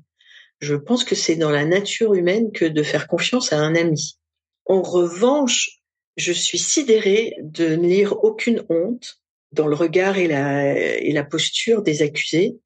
Je 0.61 0.75
pense 0.75 1.05
que 1.05 1.15
c'est 1.15 1.37
dans 1.37 1.51
la 1.51 1.65
nature 1.65 2.15
humaine 2.15 2.53
que 2.53 2.65
de 2.65 2.83
faire 2.83 3.09
confiance 3.09 3.53
à 3.53 3.59
un 3.59 3.75
ami. 3.75 4.19
En 4.65 4.83
revanche, 4.83 5.81
je 6.17 6.33
suis 6.33 6.59
sidérée 6.59 7.35
de 7.43 7.77
ne 7.77 7.87
lire 7.87 8.25
aucune 8.25 8.65
honte 8.69 9.21
dans 9.53 9.67
le 9.67 9.75
regard 9.75 10.19
et 10.19 10.29
la, 10.29 10.77
et 10.77 11.13
la 11.13 11.25
posture 11.25 11.83
des 11.83 12.03
accusés, 12.03 12.57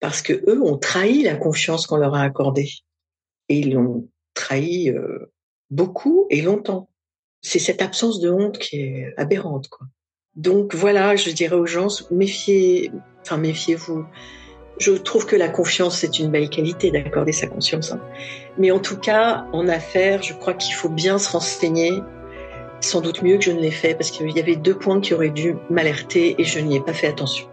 parce 0.00 0.22
que 0.22 0.32
eux 0.48 0.62
ont 0.62 0.78
trahi 0.78 1.22
la 1.22 1.36
confiance 1.36 1.86
qu'on 1.86 1.96
leur 1.96 2.14
a 2.14 2.22
accordée 2.22 2.70
et 3.48 3.58
ils 3.58 3.74
l'ont 3.74 4.08
trahi 4.34 4.90
euh, 4.90 5.32
beaucoup 5.70 6.26
et 6.30 6.40
longtemps. 6.40 6.88
C'est 7.42 7.58
cette 7.58 7.82
absence 7.82 8.20
de 8.20 8.30
honte 8.30 8.58
qui 8.58 8.80
est 8.80 9.14
aberrante, 9.16 9.68
quoi. 9.68 9.86
Donc 10.36 10.74
voilà, 10.74 11.16
je 11.16 11.30
dirais 11.30 11.56
aux 11.56 11.66
gens, 11.66 11.88
méfiez, 12.10 12.92
enfin 13.22 13.36
méfiez-vous. 13.36 14.04
Je 14.78 14.92
trouve 14.92 15.26
que 15.26 15.36
la 15.36 15.48
confiance, 15.48 15.98
c'est 15.98 16.18
une 16.18 16.30
belle 16.30 16.48
qualité 16.48 16.90
d'accorder 16.90 17.32
sa 17.32 17.46
conscience. 17.46 17.92
hein. 17.92 18.00
Mais 18.56 18.70
en 18.70 18.78
tout 18.78 18.96
cas, 18.96 19.46
en 19.52 19.68
affaires, 19.68 20.22
je 20.22 20.32
crois 20.32 20.54
qu'il 20.54 20.74
faut 20.74 20.88
bien 20.88 21.18
se 21.18 21.30
renseigner. 21.30 22.00
Sans 22.80 23.02
doute 23.02 23.20
mieux 23.22 23.36
que 23.36 23.44
je 23.44 23.50
ne 23.50 23.60
l'ai 23.60 23.70
fait 23.70 23.94
parce 23.94 24.10
qu'il 24.10 24.30
y 24.30 24.40
avait 24.40 24.56
deux 24.56 24.78
points 24.78 25.00
qui 25.00 25.12
auraient 25.12 25.28
dû 25.28 25.56
m'alerter 25.68 26.36
et 26.38 26.44
je 26.44 26.60
n'y 26.60 26.76
ai 26.76 26.80
pas 26.80 26.94
fait 26.94 27.08
attention. 27.08 27.46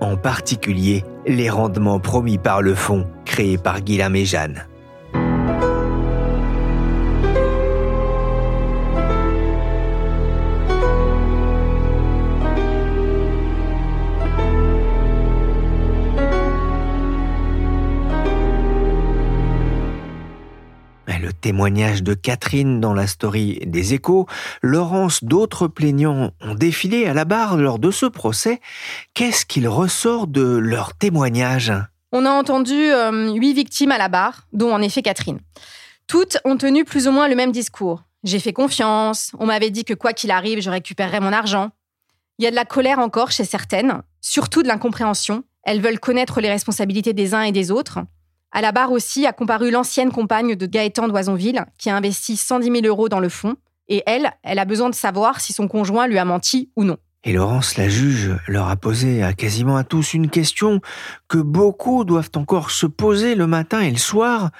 En 0.00 0.18
particulier, 0.18 1.04
les 1.26 1.50
rendements 1.50 2.00
promis 2.00 2.38
par 2.38 2.62
le 2.62 2.74
fonds 2.74 3.06
créé 3.24 3.58
par 3.58 3.80
Guillaume 3.80 4.16
et 4.16 4.24
Jeanne. 4.24 4.66
Et 21.44 21.48
Le 21.48 21.52
témoignage 21.52 22.02
de 22.02 22.14
Catherine 22.14 22.80
dans 22.80 22.94
la 22.94 23.06
story 23.06 23.60
des 23.66 23.92
échos, 23.92 24.26
Laurence, 24.62 25.22
d'autres 25.22 25.68
plaignants 25.68 26.30
ont 26.40 26.54
défilé 26.54 27.06
à 27.06 27.12
la 27.12 27.26
barre 27.26 27.58
lors 27.58 27.78
de 27.78 27.90
ce 27.90 28.06
procès. 28.06 28.60
Qu'est-ce 29.12 29.44
qu'il 29.44 29.68
ressort 29.68 30.26
de 30.26 30.42
leur 30.42 30.94
témoignage? 30.96 31.72
On 32.12 32.24
a 32.24 32.30
entendu 32.30 32.72
euh, 32.72 33.32
huit 33.34 33.52
victimes 33.52 33.92
à 33.92 33.98
la 33.98 34.08
barre, 34.08 34.46
dont 34.52 34.72
en 34.72 34.80
effet 34.80 35.02
Catherine. 35.02 35.38
Toutes 36.06 36.38
ont 36.44 36.56
tenu 36.56 36.84
plus 36.84 37.08
ou 37.08 37.12
moins 37.12 37.28
le 37.28 37.36
même 37.36 37.52
discours. 37.52 38.02
J'ai 38.22 38.38
fait 38.38 38.54
confiance, 38.54 39.32
on 39.38 39.46
m'avait 39.46 39.70
dit 39.70 39.84
que 39.84 39.94
quoi 39.94 40.14
qu'il 40.14 40.30
arrive, 40.30 40.62
je 40.62 40.70
récupérerais 40.70 41.20
mon 41.20 41.32
argent. 41.32 41.70
Il 42.38 42.44
y 42.44 42.48
a 42.48 42.50
de 42.50 42.56
la 42.56 42.64
colère 42.64 42.98
encore 42.98 43.32
chez 43.32 43.44
certaines, 43.44 44.02
surtout 44.22 44.62
de 44.62 44.68
l'incompréhension. 44.68 45.44
Elles 45.64 45.82
veulent 45.82 46.00
connaître 46.00 46.40
les 46.40 46.50
responsabilités 46.50 47.12
des 47.12 47.34
uns 47.34 47.42
et 47.42 47.52
des 47.52 47.70
autres. 47.70 48.00
À 48.56 48.60
la 48.60 48.70
barre 48.70 48.92
aussi 48.92 49.26
a 49.26 49.32
comparu 49.32 49.72
l'ancienne 49.72 50.12
compagne 50.12 50.54
de 50.54 50.66
Gaëtan 50.66 51.08
d'Oisonville, 51.08 51.64
qui 51.76 51.90
a 51.90 51.96
investi 51.96 52.36
110 52.36 52.70
000 52.70 52.86
euros 52.86 53.08
dans 53.08 53.18
le 53.18 53.28
fonds. 53.28 53.56
Et 53.88 54.04
elle, 54.06 54.30
elle 54.44 54.60
a 54.60 54.64
besoin 54.64 54.88
de 54.88 54.94
savoir 54.94 55.40
si 55.40 55.52
son 55.52 55.66
conjoint 55.66 56.06
lui 56.06 56.18
a 56.18 56.24
menti 56.24 56.70
ou 56.76 56.84
non. 56.84 56.96
Et 57.24 57.32
Laurence, 57.32 57.76
la 57.76 57.88
juge, 57.88 58.36
leur 58.46 58.68
a 58.68 58.76
posé 58.76 59.24
à 59.24 59.32
quasiment 59.32 59.76
à 59.76 59.82
tous 59.82 60.14
une 60.14 60.30
question 60.30 60.80
que 61.26 61.38
beaucoup 61.38 62.04
doivent 62.04 62.30
encore 62.36 62.70
se 62.70 62.86
poser 62.86 63.34
le 63.34 63.48
matin 63.48 63.80
et 63.80 63.90
le 63.90 63.96
soir. 63.96 64.50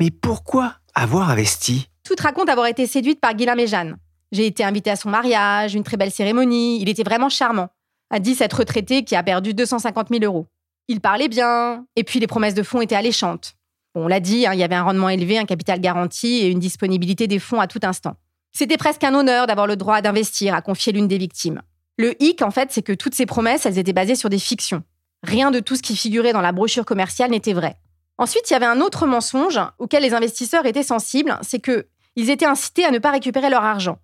Mais 0.00 0.10
pourquoi 0.10 0.76
avoir 0.94 1.28
investi? 1.28 1.90
Toute 2.04 2.20
raconte 2.20 2.48
avoir 2.48 2.68
été 2.68 2.86
séduite 2.86 3.20
par 3.20 3.34
Guillaume 3.34 3.58
et 3.58 3.66
Jeanne. 3.66 3.96
J'ai 4.30 4.46
été 4.46 4.64
invitée 4.64 4.90
à 4.90 4.96
son 4.96 5.10
mariage, 5.10 5.74
une 5.74 5.84
très 5.84 5.98
belle 5.98 6.10
cérémonie, 6.10 6.80
il 6.80 6.88
était 6.88 7.02
vraiment 7.02 7.28
charmant, 7.28 7.68
a 8.08 8.18
dit 8.18 8.34
cette 8.34 8.54
retraitée 8.54 9.04
qui 9.04 9.14
a 9.14 9.22
perdu 9.22 9.52
250 9.52 10.08
000 10.08 10.24
euros. 10.24 10.46
Il 10.88 11.00
parlait 11.00 11.28
bien, 11.28 11.86
et 11.96 12.04
puis 12.04 12.20
les 12.20 12.26
promesses 12.26 12.54
de 12.54 12.62
fonds 12.62 12.80
étaient 12.80 12.94
alléchantes. 12.94 13.54
On 13.94 14.08
l'a 14.08 14.20
dit, 14.20 14.46
hein, 14.46 14.54
il 14.54 14.60
y 14.60 14.64
avait 14.64 14.74
un 14.74 14.82
rendement 14.82 15.08
élevé, 15.08 15.38
un 15.38 15.44
capital 15.44 15.80
garanti 15.80 16.38
et 16.38 16.48
une 16.48 16.58
disponibilité 16.58 17.26
des 17.26 17.38
fonds 17.38 17.60
à 17.60 17.66
tout 17.66 17.80
instant. 17.82 18.16
C'était 18.52 18.76
presque 18.76 19.04
un 19.04 19.14
honneur 19.14 19.46
d'avoir 19.46 19.66
le 19.66 19.76
droit 19.76 20.00
d'investir, 20.00 20.54
a 20.54 20.62
confié 20.62 20.92
l'une 20.92 21.08
des 21.08 21.18
victimes. 21.18 21.62
Le 21.98 22.20
hic, 22.22 22.42
en 22.42 22.50
fait, 22.50 22.72
c'est 22.72 22.82
que 22.82 22.92
toutes 22.92 23.14
ces 23.14 23.26
promesses, 23.26 23.66
elles 23.66 23.78
étaient 23.78 23.92
basées 23.92 24.14
sur 24.14 24.30
des 24.30 24.38
fictions. 24.38 24.82
Rien 25.22 25.50
de 25.50 25.60
tout 25.60 25.76
ce 25.76 25.82
qui 25.82 25.96
figurait 25.96 26.32
dans 26.32 26.40
la 26.40 26.52
brochure 26.52 26.84
commerciale 26.84 27.30
n'était 27.30 27.52
vrai. 27.52 27.76
Ensuite, 28.18 28.48
il 28.50 28.52
y 28.52 28.56
avait 28.56 28.66
un 28.66 28.80
autre 28.80 29.06
mensonge 29.06 29.60
auquel 29.78 30.02
les 30.02 30.14
investisseurs 30.14 30.66
étaient 30.66 30.82
sensibles, 30.82 31.38
c'est 31.42 31.60
que 31.60 31.86
ils 32.16 32.30
étaient 32.30 32.46
incités 32.46 32.84
à 32.84 32.90
ne 32.90 32.98
pas 32.98 33.10
récupérer 33.10 33.48
leur 33.48 33.64
argent. 33.64 33.98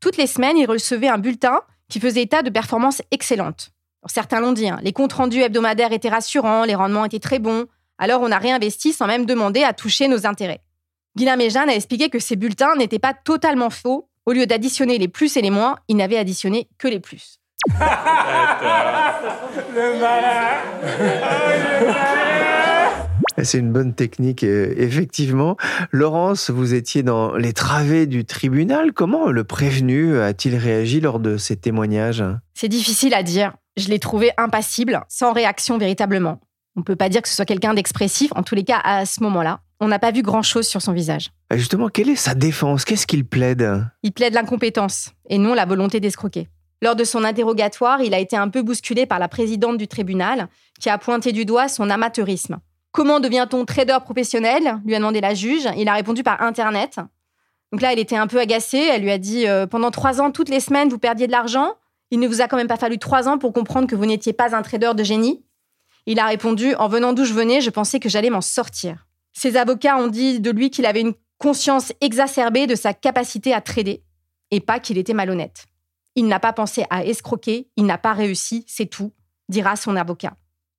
Toutes 0.00 0.16
les 0.16 0.26
semaines, 0.26 0.56
ils 0.56 0.66
recevaient 0.66 1.08
un 1.08 1.18
bulletin 1.18 1.60
qui 1.88 2.00
faisait 2.00 2.22
état 2.22 2.42
de 2.42 2.50
performances 2.50 3.02
excellentes. 3.10 3.70
Alors, 4.02 4.10
certains 4.10 4.40
l'ont 4.40 4.52
dit, 4.52 4.68
hein, 4.68 4.80
les 4.82 4.92
comptes 4.92 5.12
rendus 5.12 5.40
hebdomadaires 5.40 5.92
étaient 5.92 6.08
rassurants, 6.08 6.64
les 6.64 6.74
rendements 6.74 7.04
étaient 7.04 7.20
très 7.20 7.38
bons, 7.38 7.66
alors 7.98 8.20
on 8.20 8.32
a 8.32 8.38
réinvesti 8.38 8.92
sans 8.92 9.06
même 9.06 9.26
demander 9.26 9.62
à 9.62 9.72
toucher 9.72 10.08
nos 10.08 10.26
intérêts. 10.26 10.60
Guillaume 11.16 11.40
et 11.40 11.50
Jeanne 11.50 11.68
a 11.68 11.74
expliqué 11.74 12.10
que 12.10 12.18
ces 12.18 12.34
bulletins 12.34 12.74
n'étaient 12.74 12.98
pas 12.98 13.14
totalement 13.14 13.70
faux. 13.70 14.08
Au 14.26 14.32
lieu 14.32 14.46
d'additionner 14.46 14.98
les 14.98 15.08
plus 15.08 15.36
et 15.36 15.42
les 15.42 15.50
moins, 15.50 15.76
ils 15.88 15.96
n'avaient 15.96 16.16
additionné 16.16 16.68
que 16.78 16.88
les 16.88 17.00
plus. 17.00 17.38
C'est 23.42 23.58
une 23.58 23.72
bonne 23.72 23.94
technique, 23.94 24.44
euh, 24.44 24.74
effectivement. 24.76 25.56
Laurence, 25.90 26.50
vous 26.50 26.74
étiez 26.74 27.02
dans 27.02 27.34
les 27.36 27.52
travées 27.52 28.06
du 28.06 28.24
tribunal. 28.24 28.92
Comment 28.92 29.30
le 29.30 29.44
prévenu 29.44 30.18
a-t-il 30.18 30.56
réagi 30.56 31.00
lors 31.00 31.18
de 31.18 31.36
ces 31.36 31.56
témoignages? 31.56 32.24
C'est 32.54 32.68
difficile 32.68 33.14
à 33.14 33.22
dire. 33.22 33.54
Je 33.76 33.88
l'ai 33.88 33.98
trouvé 33.98 34.32
impassible, 34.36 35.00
sans 35.08 35.32
réaction 35.32 35.78
véritablement. 35.78 36.40
On 36.76 36.80
ne 36.80 36.84
peut 36.84 36.96
pas 36.96 37.08
dire 37.08 37.22
que 37.22 37.28
ce 37.28 37.34
soit 37.34 37.44
quelqu'un 37.44 37.74
d'expressif, 37.74 38.30
en 38.34 38.42
tous 38.42 38.54
les 38.54 38.64
cas 38.64 38.80
à 38.84 39.06
ce 39.06 39.22
moment-là. 39.22 39.60
On 39.80 39.88
n'a 39.88 39.98
pas 39.98 40.12
vu 40.12 40.22
grand-chose 40.22 40.66
sur 40.66 40.80
son 40.80 40.92
visage. 40.92 41.30
Justement, 41.52 41.88
quelle 41.88 42.10
est 42.10 42.16
sa 42.16 42.34
défense? 42.34 42.84
Qu'est-ce 42.84 43.06
qu'il 43.06 43.24
plaide? 43.24 43.84
Il 44.02 44.12
plaide 44.12 44.34
l'incompétence 44.34 45.10
et 45.28 45.38
non 45.38 45.54
la 45.54 45.64
volonté 45.64 46.00
d'escroquer. 46.00 46.48
Lors 46.82 46.96
de 46.96 47.04
son 47.04 47.24
interrogatoire, 47.24 48.00
il 48.00 48.14
a 48.14 48.18
été 48.18 48.36
un 48.36 48.48
peu 48.48 48.62
bousculé 48.62 49.06
par 49.06 49.18
la 49.18 49.28
présidente 49.28 49.78
du 49.78 49.88
tribunal, 49.88 50.48
qui 50.80 50.90
a 50.90 50.98
pointé 50.98 51.32
du 51.32 51.44
doigt 51.44 51.68
son 51.68 51.90
amateurisme. 51.90 52.58
Comment 52.92 53.20
devient-on 53.20 53.64
trader 53.64 53.98
professionnel 54.04 54.80
lui 54.84 54.94
a 54.94 54.98
demandé 54.98 55.20
la 55.20 55.34
juge. 55.34 55.66
Il 55.78 55.88
a 55.88 55.94
répondu 55.94 56.22
par 56.22 56.42
Internet. 56.42 57.00
Donc 57.72 57.80
là, 57.80 57.92
elle 57.92 57.98
était 57.98 58.16
un 58.16 58.26
peu 58.26 58.38
agacée. 58.38 58.86
Elle 58.92 59.02
lui 59.02 59.10
a 59.10 59.18
dit 59.18 59.48
euh, 59.48 59.66
Pendant 59.66 59.90
trois 59.90 60.20
ans, 60.20 60.30
toutes 60.30 60.50
les 60.50 60.60
semaines, 60.60 60.90
vous 60.90 60.98
perdiez 60.98 61.26
de 61.26 61.32
l'argent. 61.32 61.72
Il 62.10 62.20
ne 62.20 62.28
vous 62.28 62.42
a 62.42 62.48
quand 62.48 62.58
même 62.58 62.68
pas 62.68 62.76
fallu 62.76 62.98
trois 62.98 63.28
ans 63.28 63.38
pour 63.38 63.54
comprendre 63.54 63.86
que 63.86 63.96
vous 63.96 64.04
n'étiez 64.04 64.34
pas 64.34 64.54
un 64.54 64.60
trader 64.60 64.92
de 64.94 65.02
génie. 65.02 65.42
Il 66.04 66.20
a 66.20 66.26
répondu 66.26 66.74
En 66.74 66.88
venant 66.88 67.14
d'où 67.14 67.24
je 67.24 67.32
venais, 67.32 67.62
je 67.62 67.70
pensais 67.70 67.98
que 67.98 68.10
j'allais 68.10 68.28
m'en 68.28 68.42
sortir. 68.42 69.06
Ses 69.32 69.56
avocats 69.56 69.96
ont 69.96 70.08
dit 70.08 70.40
de 70.40 70.50
lui 70.50 70.68
qu'il 70.68 70.84
avait 70.84 71.00
une 71.00 71.14
conscience 71.38 71.92
exacerbée 72.02 72.66
de 72.66 72.74
sa 72.74 72.92
capacité 72.92 73.54
à 73.54 73.62
trader 73.62 74.02
et 74.50 74.60
pas 74.60 74.78
qu'il 74.78 74.98
était 74.98 75.14
malhonnête. 75.14 75.64
Il 76.14 76.26
n'a 76.26 76.38
pas 76.38 76.52
pensé 76.52 76.84
à 76.90 77.06
escroquer, 77.06 77.70
il 77.76 77.86
n'a 77.86 77.96
pas 77.96 78.12
réussi, 78.12 78.64
c'est 78.68 78.86
tout, 78.86 79.12
dira 79.48 79.76
son 79.76 79.96
avocat. 79.96 80.34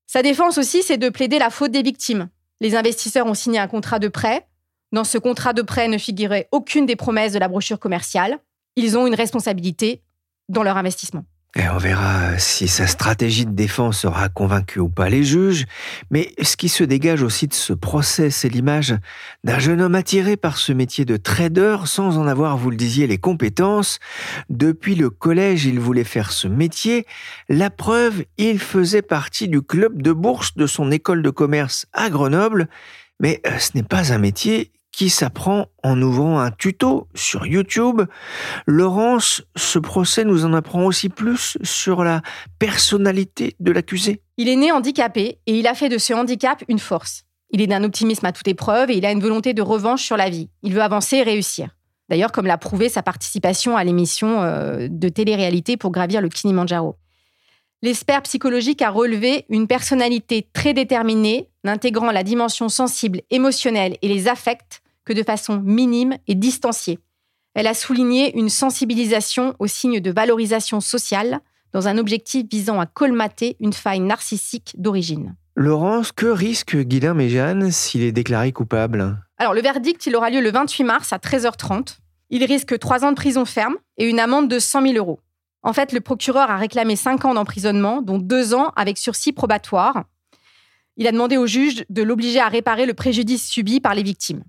Sa 0.07 0.21
défense 0.21 0.57
aussi, 0.57 0.83
c'est 0.83 0.97
de 0.97 1.09
plaider 1.09 1.39
la 1.39 1.49
faute 1.49 1.71
des 1.71 1.81
victimes. 1.81 2.29
Les 2.61 2.75
investisseurs 2.75 3.25
ont 3.25 3.33
signé 3.33 3.59
un 3.59 3.67
contrat 3.67 3.99
de 3.99 4.07
prêt. 4.07 4.47
Dans 4.91 5.03
ce 5.03 5.17
contrat 5.17 5.53
de 5.53 5.61
prêt 5.61 5.87
ne 5.87 5.97
figurait 5.97 6.47
aucune 6.51 6.85
des 6.85 6.95
promesses 6.95 7.33
de 7.33 7.39
la 7.39 7.47
brochure 7.47 7.79
commerciale. 7.79 8.39
Ils 8.75 8.97
ont 8.97 9.07
une 9.07 9.15
responsabilité 9.15 10.03
dans 10.49 10.63
leur 10.63 10.77
investissement. 10.77 11.25
Et 11.55 11.69
on 11.69 11.77
verra 11.77 12.39
si 12.39 12.67
sa 12.67 12.87
stratégie 12.87 13.45
de 13.45 13.51
défense 13.51 14.05
aura 14.05 14.27
convaincu 14.27 14.79
ou 14.79 14.89
pas 14.89 15.07
les 15.07 15.23
juges. 15.23 15.65
Mais 16.09 16.33
ce 16.41 16.57
qui 16.57 16.67
se 16.67 16.83
dégage 16.83 17.21
aussi 17.21 17.47
de 17.47 17.53
ce 17.53 17.73
procès, 17.73 18.31
c'est 18.31 18.49
l'image 18.49 18.95
d'un 19.43 19.59
jeune 19.59 19.79
homme 19.79 19.93
attiré 19.93 20.35
par 20.35 20.57
ce 20.57 20.73
métier 20.73 21.05
de 21.05 21.15
trader 21.15 21.77
sans 21.85 22.17
en 22.17 22.25
avoir, 22.25 22.57
vous 22.57 22.71
le 22.71 22.75
disiez, 22.75 23.05
les 23.05 23.19
compétences. 23.19 23.99
Depuis 24.49 24.95
le 24.95 25.11
collège, 25.11 25.65
il 25.65 25.79
voulait 25.79 26.03
faire 26.03 26.31
ce 26.31 26.47
métier. 26.47 27.05
La 27.49 27.69
preuve, 27.69 28.23
il 28.39 28.57
faisait 28.57 29.03
partie 29.03 29.47
du 29.47 29.61
club 29.61 30.01
de 30.01 30.11
bourse 30.11 30.55
de 30.55 30.65
son 30.65 30.91
école 30.91 31.21
de 31.21 31.29
commerce 31.29 31.85
à 31.93 32.09
Grenoble. 32.09 32.67
Mais 33.19 33.41
euh, 33.45 33.59
ce 33.59 33.71
n'est 33.75 33.83
pas 33.83 34.11
un 34.11 34.17
métier 34.17 34.71
qui 34.93 35.09
s'apprend 35.09 35.65
en 35.83 36.01
ouvrant 36.01 36.39
un 36.39 36.51
tuto 36.51 37.07
sur 37.15 37.45
YouTube. 37.45 38.03
Laurence, 38.67 39.41
ce 39.55 39.79
procès 39.79 40.23
nous 40.23 40.45
en 40.45 40.53
apprend 40.53 40.85
aussi 40.85 41.09
plus 41.09 41.57
sur 41.63 42.03
la 42.03 42.21
personnalité 42.59 43.55
de 43.59 43.71
l'accusé. 43.71 44.21
Il 44.37 44.47
est 44.47 44.55
né 44.55 44.71
handicapé 44.71 45.39
et 45.47 45.57
il 45.57 45.67
a 45.67 45.73
fait 45.73 45.89
de 45.89 45.97
ce 45.97 46.13
handicap 46.13 46.63
une 46.69 46.79
force. 46.79 47.23
Il 47.49 47.61
est 47.61 47.67
d'un 47.67 47.83
optimisme 47.83 48.25
à 48.25 48.31
toute 48.31 48.47
épreuve 48.47 48.91
et 48.91 48.97
il 48.97 49.05
a 49.05 49.11
une 49.11 49.19
volonté 49.19 49.53
de 49.53 49.61
revanche 49.61 50.03
sur 50.03 50.15
la 50.15 50.29
vie. 50.29 50.49
Il 50.61 50.73
veut 50.73 50.81
avancer 50.81 51.17
et 51.17 51.23
réussir. 51.23 51.69
D'ailleurs, 52.09 52.31
comme 52.31 52.45
l'a 52.45 52.57
prouvé 52.57 52.87
sa 52.87 53.01
participation 53.01 53.75
à 53.75 53.83
l'émission 53.83 54.41
euh, 54.41 54.87
de 54.89 55.09
télé-réalité 55.09 55.75
pour 55.75 55.91
gravir 55.91 56.21
le 56.21 56.29
Kilimanjaro. 56.29 56.97
L'expert 57.81 58.21
psychologique 58.21 58.81
a 58.81 58.89
relevé 58.89 59.45
une 59.49 59.67
personnalité 59.67 60.47
très 60.53 60.73
déterminée, 60.73 61.49
n'intégrant 61.63 62.11
la 62.11 62.23
dimension 62.23 62.69
sensible, 62.69 63.21
émotionnelle 63.29 63.97
et 64.01 64.07
les 64.07 64.27
affects 64.27 64.82
que 65.05 65.13
de 65.13 65.23
façon 65.23 65.59
minime 65.59 66.17
et 66.27 66.35
distanciée. 66.35 66.99
Elle 67.53 67.67
a 67.67 67.73
souligné 67.73 68.37
une 68.37 68.49
sensibilisation 68.49 69.55
aux 69.59 69.67
signes 69.67 69.99
de 69.99 70.11
valorisation 70.11 70.81
sociale 70.81 71.39
dans 71.71 71.87
un 71.87 71.97
objectif 71.97 72.45
visant 72.49 72.79
à 72.79 72.85
colmater 72.85 73.57
une 73.59 73.73
faille 73.73 73.99
narcissique 73.99 74.73
d'origine. 74.77 75.35
Laurence, 75.55 76.11
que 76.11 76.25
risque 76.25 76.75
Guilain 76.75 77.17
et 77.19 77.29
Jeanne 77.29 77.71
s'il 77.71 78.01
est 78.01 78.11
déclaré 78.11 78.51
coupable? 78.51 79.19
Alors, 79.37 79.53
le 79.53 79.61
verdict, 79.61 80.05
il 80.07 80.15
aura 80.15 80.31
lieu 80.31 80.41
le 80.41 80.51
28 80.51 80.83
mars 80.83 81.13
à 81.13 81.17
13h30. 81.17 81.97
Il 82.31 82.43
risque 82.43 82.77
3 82.79 83.05
ans 83.05 83.11
de 83.11 83.15
prison 83.15 83.45
ferme 83.45 83.75
et 83.97 84.09
une 84.09 84.19
amende 84.19 84.47
de 84.49 84.57
100 84.57 84.81
000 84.81 84.95
euros. 84.95 85.19
En 85.61 85.73
fait, 85.73 85.91
le 85.91 86.01
procureur 86.01 86.49
a 86.49 86.57
réclamé 86.57 86.95
5 86.95 87.25
ans 87.25 87.33
d'emprisonnement, 87.35 88.01
dont 88.01 88.17
2 88.17 88.55
ans 88.55 88.71
avec 88.75 88.97
sursis 88.97 89.31
probatoire. 89.31 90.05
Il 90.97 91.07
a 91.07 91.11
demandé 91.11 91.37
au 91.37 91.45
juge 91.45 91.85
de 91.89 92.03
l'obliger 92.03 92.39
à 92.39 92.47
réparer 92.47 92.85
le 92.85 92.93
préjudice 92.93 93.47
subi 93.47 93.79
par 93.79 93.93
les 93.93 94.03
victimes. 94.03 94.43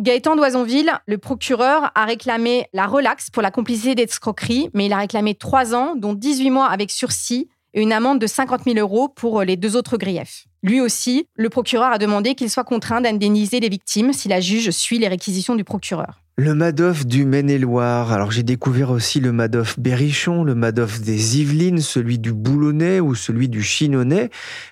Gaëtan 0.00 0.34
d'Oisonville, 0.34 0.94
le 1.04 1.18
procureur, 1.18 1.92
a 1.94 2.06
réclamé 2.06 2.66
la 2.72 2.86
relaxe 2.86 3.28
pour 3.28 3.42
la 3.42 3.50
complicité 3.50 3.94
d'escroquerie, 3.94 4.70
mais 4.72 4.86
il 4.86 4.92
a 4.94 4.96
réclamé 4.96 5.34
3 5.34 5.74
ans, 5.74 5.94
dont 5.94 6.14
18 6.14 6.48
mois 6.48 6.68
avec 6.68 6.90
sursis 6.90 7.50
et 7.74 7.82
une 7.82 7.92
amende 7.92 8.18
de 8.18 8.26
50 8.26 8.64
000 8.64 8.78
euros 8.78 9.08
pour 9.08 9.42
les 9.42 9.58
deux 9.58 9.76
autres 9.76 9.98
griefs. 9.98 10.46
Lui 10.62 10.80
aussi, 10.80 11.26
le 11.34 11.50
procureur 11.50 11.92
a 11.92 11.98
demandé 11.98 12.34
qu'il 12.34 12.48
soit 12.48 12.64
contraint 12.64 13.02
d'indemniser 13.02 13.60
les 13.60 13.68
victimes 13.68 14.14
si 14.14 14.28
la 14.28 14.40
juge 14.40 14.70
suit 14.70 14.98
les 14.98 15.08
réquisitions 15.08 15.54
du 15.54 15.64
procureur. 15.64 16.19
Le 16.36 16.54
Madoff 16.54 17.04
du 17.04 17.26
Maine-et-Loire. 17.26 18.12
Alors 18.12 18.30
j'ai 18.30 18.42
découvert 18.42 18.90
aussi 18.90 19.20
le 19.20 19.30
Madoff 19.30 19.78
Berrichon, 19.78 20.42
le 20.42 20.54
Madoff 20.54 21.00
des 21.00 21.38
Yvelines, 21.38 21.80
celui 21.80 22.18
du 22.18 22.32
Boulonnais 22.32 22.98
ou 22.98 23.14
celui 23.14 23.50
du 23.50 23.62
Chinonnais. 23.62 24.30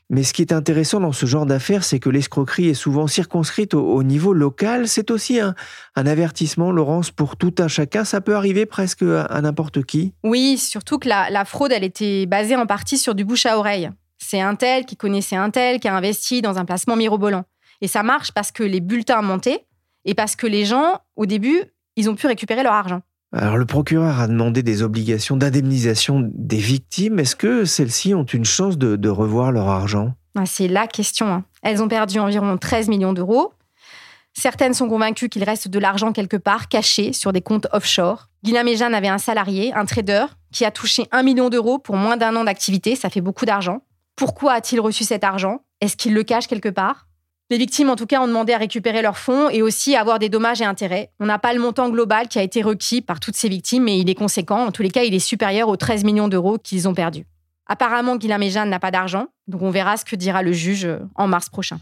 Mais 0.08 0.22
ce 0.22 0.32
qui 0.32 0.40
est 0.40 0.52
intéressant 0.52 1.00
dans 1.00 1.12
ce 1.12 1.26
genre 1.26 1.44
d'affaires, 1.44 1.84
c'est 1.84 1.98
que 1.98 2.08
l'escroquerie 2.08 2.68
est 2.68 2.74
souvent 2.74 3.06
circonscrite 3.06 3.74
au, 3.74 4.02
niveau 4.02 4.32
local. 4.32 4.88
C'est 4.88 5.10
aussi 5.10 5.40
un, 5.40 5.54
avertissement, 5.94 6.72
Laurence, 6.72 7.10
pour 7.10 7.36
tout 7.36 7.54
un 7.58 7.68
chacun. 7.68 8.04
Ça 8.04 8.22
peut 8.22 8.34
arriver 8.34 8.64
presque 8.64 9.02
à, 9.02 9.40
n'importe 9.42 9.84
qui. 9.84 10.14
Oui, 10.24 10.56
surtout 10.56 10.98
que 10.98 11.08
la, 11.08 11.28
la 11.28 11.44
fraude, 11.44 11.72
elle 11.72 11.84
était 11.84 12.24
basée 12.24 12.56
en 12.56 12.66
partie 12.66 12.96
sur 12.96 13.14
du 13.14 13.26
bouche 13.26 13.44
à 13.44 13.58
oreille. 13.58 13.90
C'est 14.16 14.40
un 14.40 14.54
tel 14.54 14.86
qui 14.86 14.96
connaissait 14.96 15.36
un 15.36 15.50
tel 15.50 15.80
qui 15.80 15.88
a 15.88 15.94
investi 15.94 16.40
dans 16.40 16.58
un 16.58 16.64
placement 16.64 16.96
mirobolant. 16.96 17.44
Et 17.80 17.88
ça 17.88 18.02
marche 18.02 18.32
parce 18.32 18.52
que 18.52 18.62
les 18.62 18.80
bulletins 18.80 19.22
montaient 19.22 19.66
et 20.08 20.14
parce 20.14 20.36
que 20.36 20.46
les 20.46 20.64
gens, 20.64 21.02
au 21.16 21.26
début, 21.26 21.62
ils 21.96 22.08
ont 22.08 22.14
pu 22.14 22.26
récupérer 22.26 22.62
leur 22.62 22.72
argent. 22.72 23.02
Alors 23.30 23.58
le 23.58 23.66
procureur 23.66 24.18
a 24.18 24.26
demandé 24.26 24.62
des 24.62 24.82
obligations 24.82 25.36
d'indemnisation 25.36 26.26
des 26.32 26.56
victimes. 26.56 27.18
Est-ce 27.18 27.36
que 27.36 27.66
celles-ci 27.66 28.14
ont 28.14 28.24
une 28.24 28.46
chance 28.46 28.78
de, 28.78 29.08
revoir 29.10 29.52
leur 29.52 29.68
argent? 29.68 30.14
Ah, 30.34 30.46
C'est 30.46 30.66
la 30.66 30.86
question. 30.86 31.26
Hein. 31.26 31.44
Elles 31.62 31.82
ont 31.82 31.88
perdu 31.88 32.18
environ 32.20 32.56
13 32.56 32.88
millions 32.88 33.12
d'euros. 33.12 33.52
Certaines 34.32 34.72
sont 34.72 34.88
convaincues 34.88 35.28
qu'il 35.28 35.44
reste 35.44 35.68
de 35.68 35.78
l'argent 35.78 36.12
quelque 36.12 36.38
part, 36.38 36.68
caché 36.68 37.12
sur 37.12 37.34
des 37.34 37.42
comptes 37.42 37.66
offshore. 37.72 38.30
Guillaume 38.44 38.68
et 38.68 38.76
Jeanne 38.76 38.94
avaient 38.94 39.08
un 39.08 39.18
salarié, 39.18 39.74
un 39.74 39.84
trader, 39.84 40.24
qui 40.52 40.64
a 40.64 40.70
touché 40.70 41.06
1 41.12 41.22
million 41.22 41.50
d'euros 41.50 41.78
pour 41.78 41.96
moins 41.96 42.16
d'un 42.16 42.34
an 42.34 42.44
d'activité. 42.44 42.96
Ça 42.96 43.10
fait 43.10 43.20
beaucoup 43.20 43.44
d'argent. 43.44 43.82
Pourquoi 44.16 44.54
a-t-il 44.54 44.80
reçu 44.80 45.04
cet 45.04 45.22
argent? 45.22 45.60
Est-ce 45.82 45.98
qu'il 45.98 46.14
le 46.14 46.22
cache 46.22 46.46
quelque 46.46 46.70
part? 46.70 47.07
Les 47.50 47.56
victimes, 47.56 47.88
en 47.88 47.96
tout 47.96 48.06
cas, 48.06 48.20
ont 48.20 48.26
demandé 48.26 48.52
à 48.52 48.58
récupérer 48.58 49.00
leurs 49.00 49.16
fonds 49.16 49.48
et 49.48 49.62
aussi 49.62 49.96
à 49.96 50.02
avoir 50.02 50.18
des 50.18 50.28
dommages 50.28 50.60
et 50.60 50.66
intérêts. 50.66 51.10
On 51.18 51.26
n'a 51.26 51.38
pas 51.38 51.54
le 51.54 51.60
montant 51.60 51.88
global 51.88 52.28
qui 52.28 52.38
a 52.38 52.42
été 52.42 52.60
requis 52.62 53.00
par 53.00 53.20
toutes 53.20 53.36
ces 53.36 53.48
victimes, 53.48 53.84
mais 53.84 53.98
il 53.98 54.10
est 54.10 54.14
conséquent. 54.14 54.66
En 54.66 54.70
tous 54.70 54.82
les 54.82 54.90
cas, 54.90 55.04
il 55.04 55.14
est 55.14 55.18
supérieur 55.18 55.68
aux 55.68 55.76
13 55.76 56.04
millions 56.04 56.28
d'euros 56.28 56.58
qu'ils 56.58 56.88
ont 56.88 56.94
perdus. 56.94 57.24
Apparemment, 57.66 58.16
Guillaume 58.16 58.42
et 58.42 58.50
Jeanne 58.50 58.68
n'a 58.68 58.80
pas 58.80 58.90
d'argent, 58.90 59.28
donc 59.46 59.62
on 59.62 59.70
verra 59.70 59.96
ce 59.96 60.04
que 60.04 60.16
dira 60.16 60.42
le 60.42 60.52
juge 60.52 60.86
euh, 60.86 60.98
en 61.14 61.26
mars 61.26 61.48
prochain. 61.48 61.78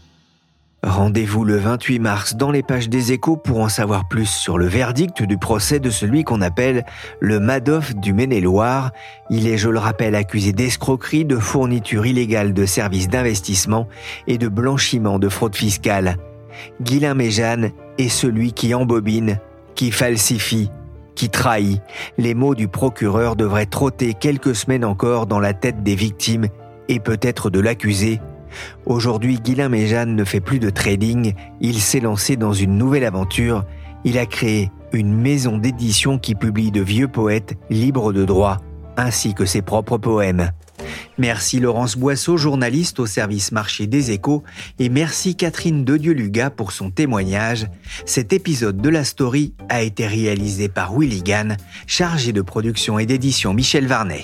Rendez-vous 0.87 1.43
le 1.43 1.57
28 1.57 1.99
mars 1.99 2.35
dans 2.37 2.49
les 2.49 2.63
pages 2.63 2.87
des 2.87 3.11
échos 3.11 3.35
pour 3.35 3.59
en 3.59 3.67
savoir 3.67 4.07
plus 4.07 4.25
sur 4.25 4.57
le 4.57 4.67
verdict 4.67 5.21
du 5.21 5.37
procès 5.37 5.81
de 5.81 5.89
celui 5.89 6.23
qu'on 6.23 6.41
appelle 6.41 6.85
le 7.19 7.41
Madoff 7.41 7.93
du 7.93 8.13
Maine-et-Loire. 8.13 8.91
Il 9.29 9.47
est, 9.49 9.57
je 9.57 9.67
le 9.67 9.79
rappelle, 9.79 10.15
accusé 10.15 10.53
d'escroquerie, 10.53 11.25
de 11.25 11.35
fourniture 11.35 12.05
illégale 12.05 12.53
de 12.53 12.65
services 12.65 13.09
d'investissement 13.09 13.89
et 14.27 14.37
de 14.37 14.47
blanchiment 14.47 15.19
de 15.19 15.27
fraude 15.27 15.57
fiscale. 15.57 16.15
Guilain 16.81 17.15
Méjeanne 17.15 17.71
est 17.97 18.09
celui 18.09 18.53
qui 18.53 18.73
embobine, 18.73 19.41
qui 19.75 19.91
falsifie, 19.91 20.71
qui 21.15 21.29
trahit. 21.29 21.81
Les 22.17 22.33
mots 22.33 22.55
du 22.55 22.69
procureur 22.69 23.35
devraient 23.35 23.65
trotter 23.65 24.13
quelques 24.13 24.55
semaines 24.55 24.85
encore 24.85 25.27
dans 25.27 25.41
la 25.41 25.53
tête 25.53 25.83
des 25.83 25.95
victimes 25.95 26.47
et 26.87 27.01
peut-être 27.01 27.49
de 27.49 27.59
l'accusé 27.59 28.21
Aujourd'hui, 28.85 29.39
Guilain 29.39 29.69
Méjeanne 29.69 30.15
ne 30.15 30.23
fait 30.23 30.39
plus 30.39 30.59
de 30.59 30.69
trading, 30.69 31.33
il 31.61 31.79
s'est 31.79 31.99
lancé 31.99 32.35
dans 32.35 32.53
une 32.53 32.77
nouvelle 32.77 33.05
aventure. 33.05 33.65
Il 34.03 34.17
a 34.17 34.25
créé 34.25 34.71
une 34.93 35.13
maison 35.13 35.57
d'édition 35.57 36.17
qui 36.17 36.35
publie 36.35 36.71
de 36.71 36.81
vieux 36.81 37.07
poètes 37.07 37.55
libres 37.69 38.13
de 38.13 38.25
droit, 38.25 38.57
ainsi 38.95 39.33
que 39.33 39.45
ses 39.45 39.61
propres 39.61 39.97
poèmes. 39.97 40.51
Merci 41.17 41.59
Laurence 41.59 41.97
Boisseau, 41.97 42.37
journaliste 42.37 42.99
au 42.99 43.05
service 43.05 43.51
marché 43.51 43.87
des 43.87 44.11
échos, 44.11 44.43
et 44.79 44.89
merci 44.89 45.35
Catherine 45.35 45.83
Dedieu-Luga 45.83 46.49
pour 46.51 46.71
son 46.71 46.91
témoignage. 46.91 47.67
Cet 48.05 48.33
épisode 48.33 48.77
de 48.77 48.89
la 48.89 49.03
story 49.03 49.53
a 49.69 49.81
été 49.81 50.05
réalisé 50.05 50.69
par 50.69 50.97
Willy 50.97 51.23
Gann, 51.23 51.57
chargé 51.87 52.33
de 52.33 52.41
production 52.41 52.99
et 52.99 53.05
d'édition 53.05 53.53
Michel 53.53 53.87
Varnet. 53.87 54.23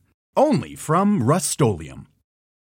only 0.35 0.75
from 0.75 1.23
Rust 1.23 1.49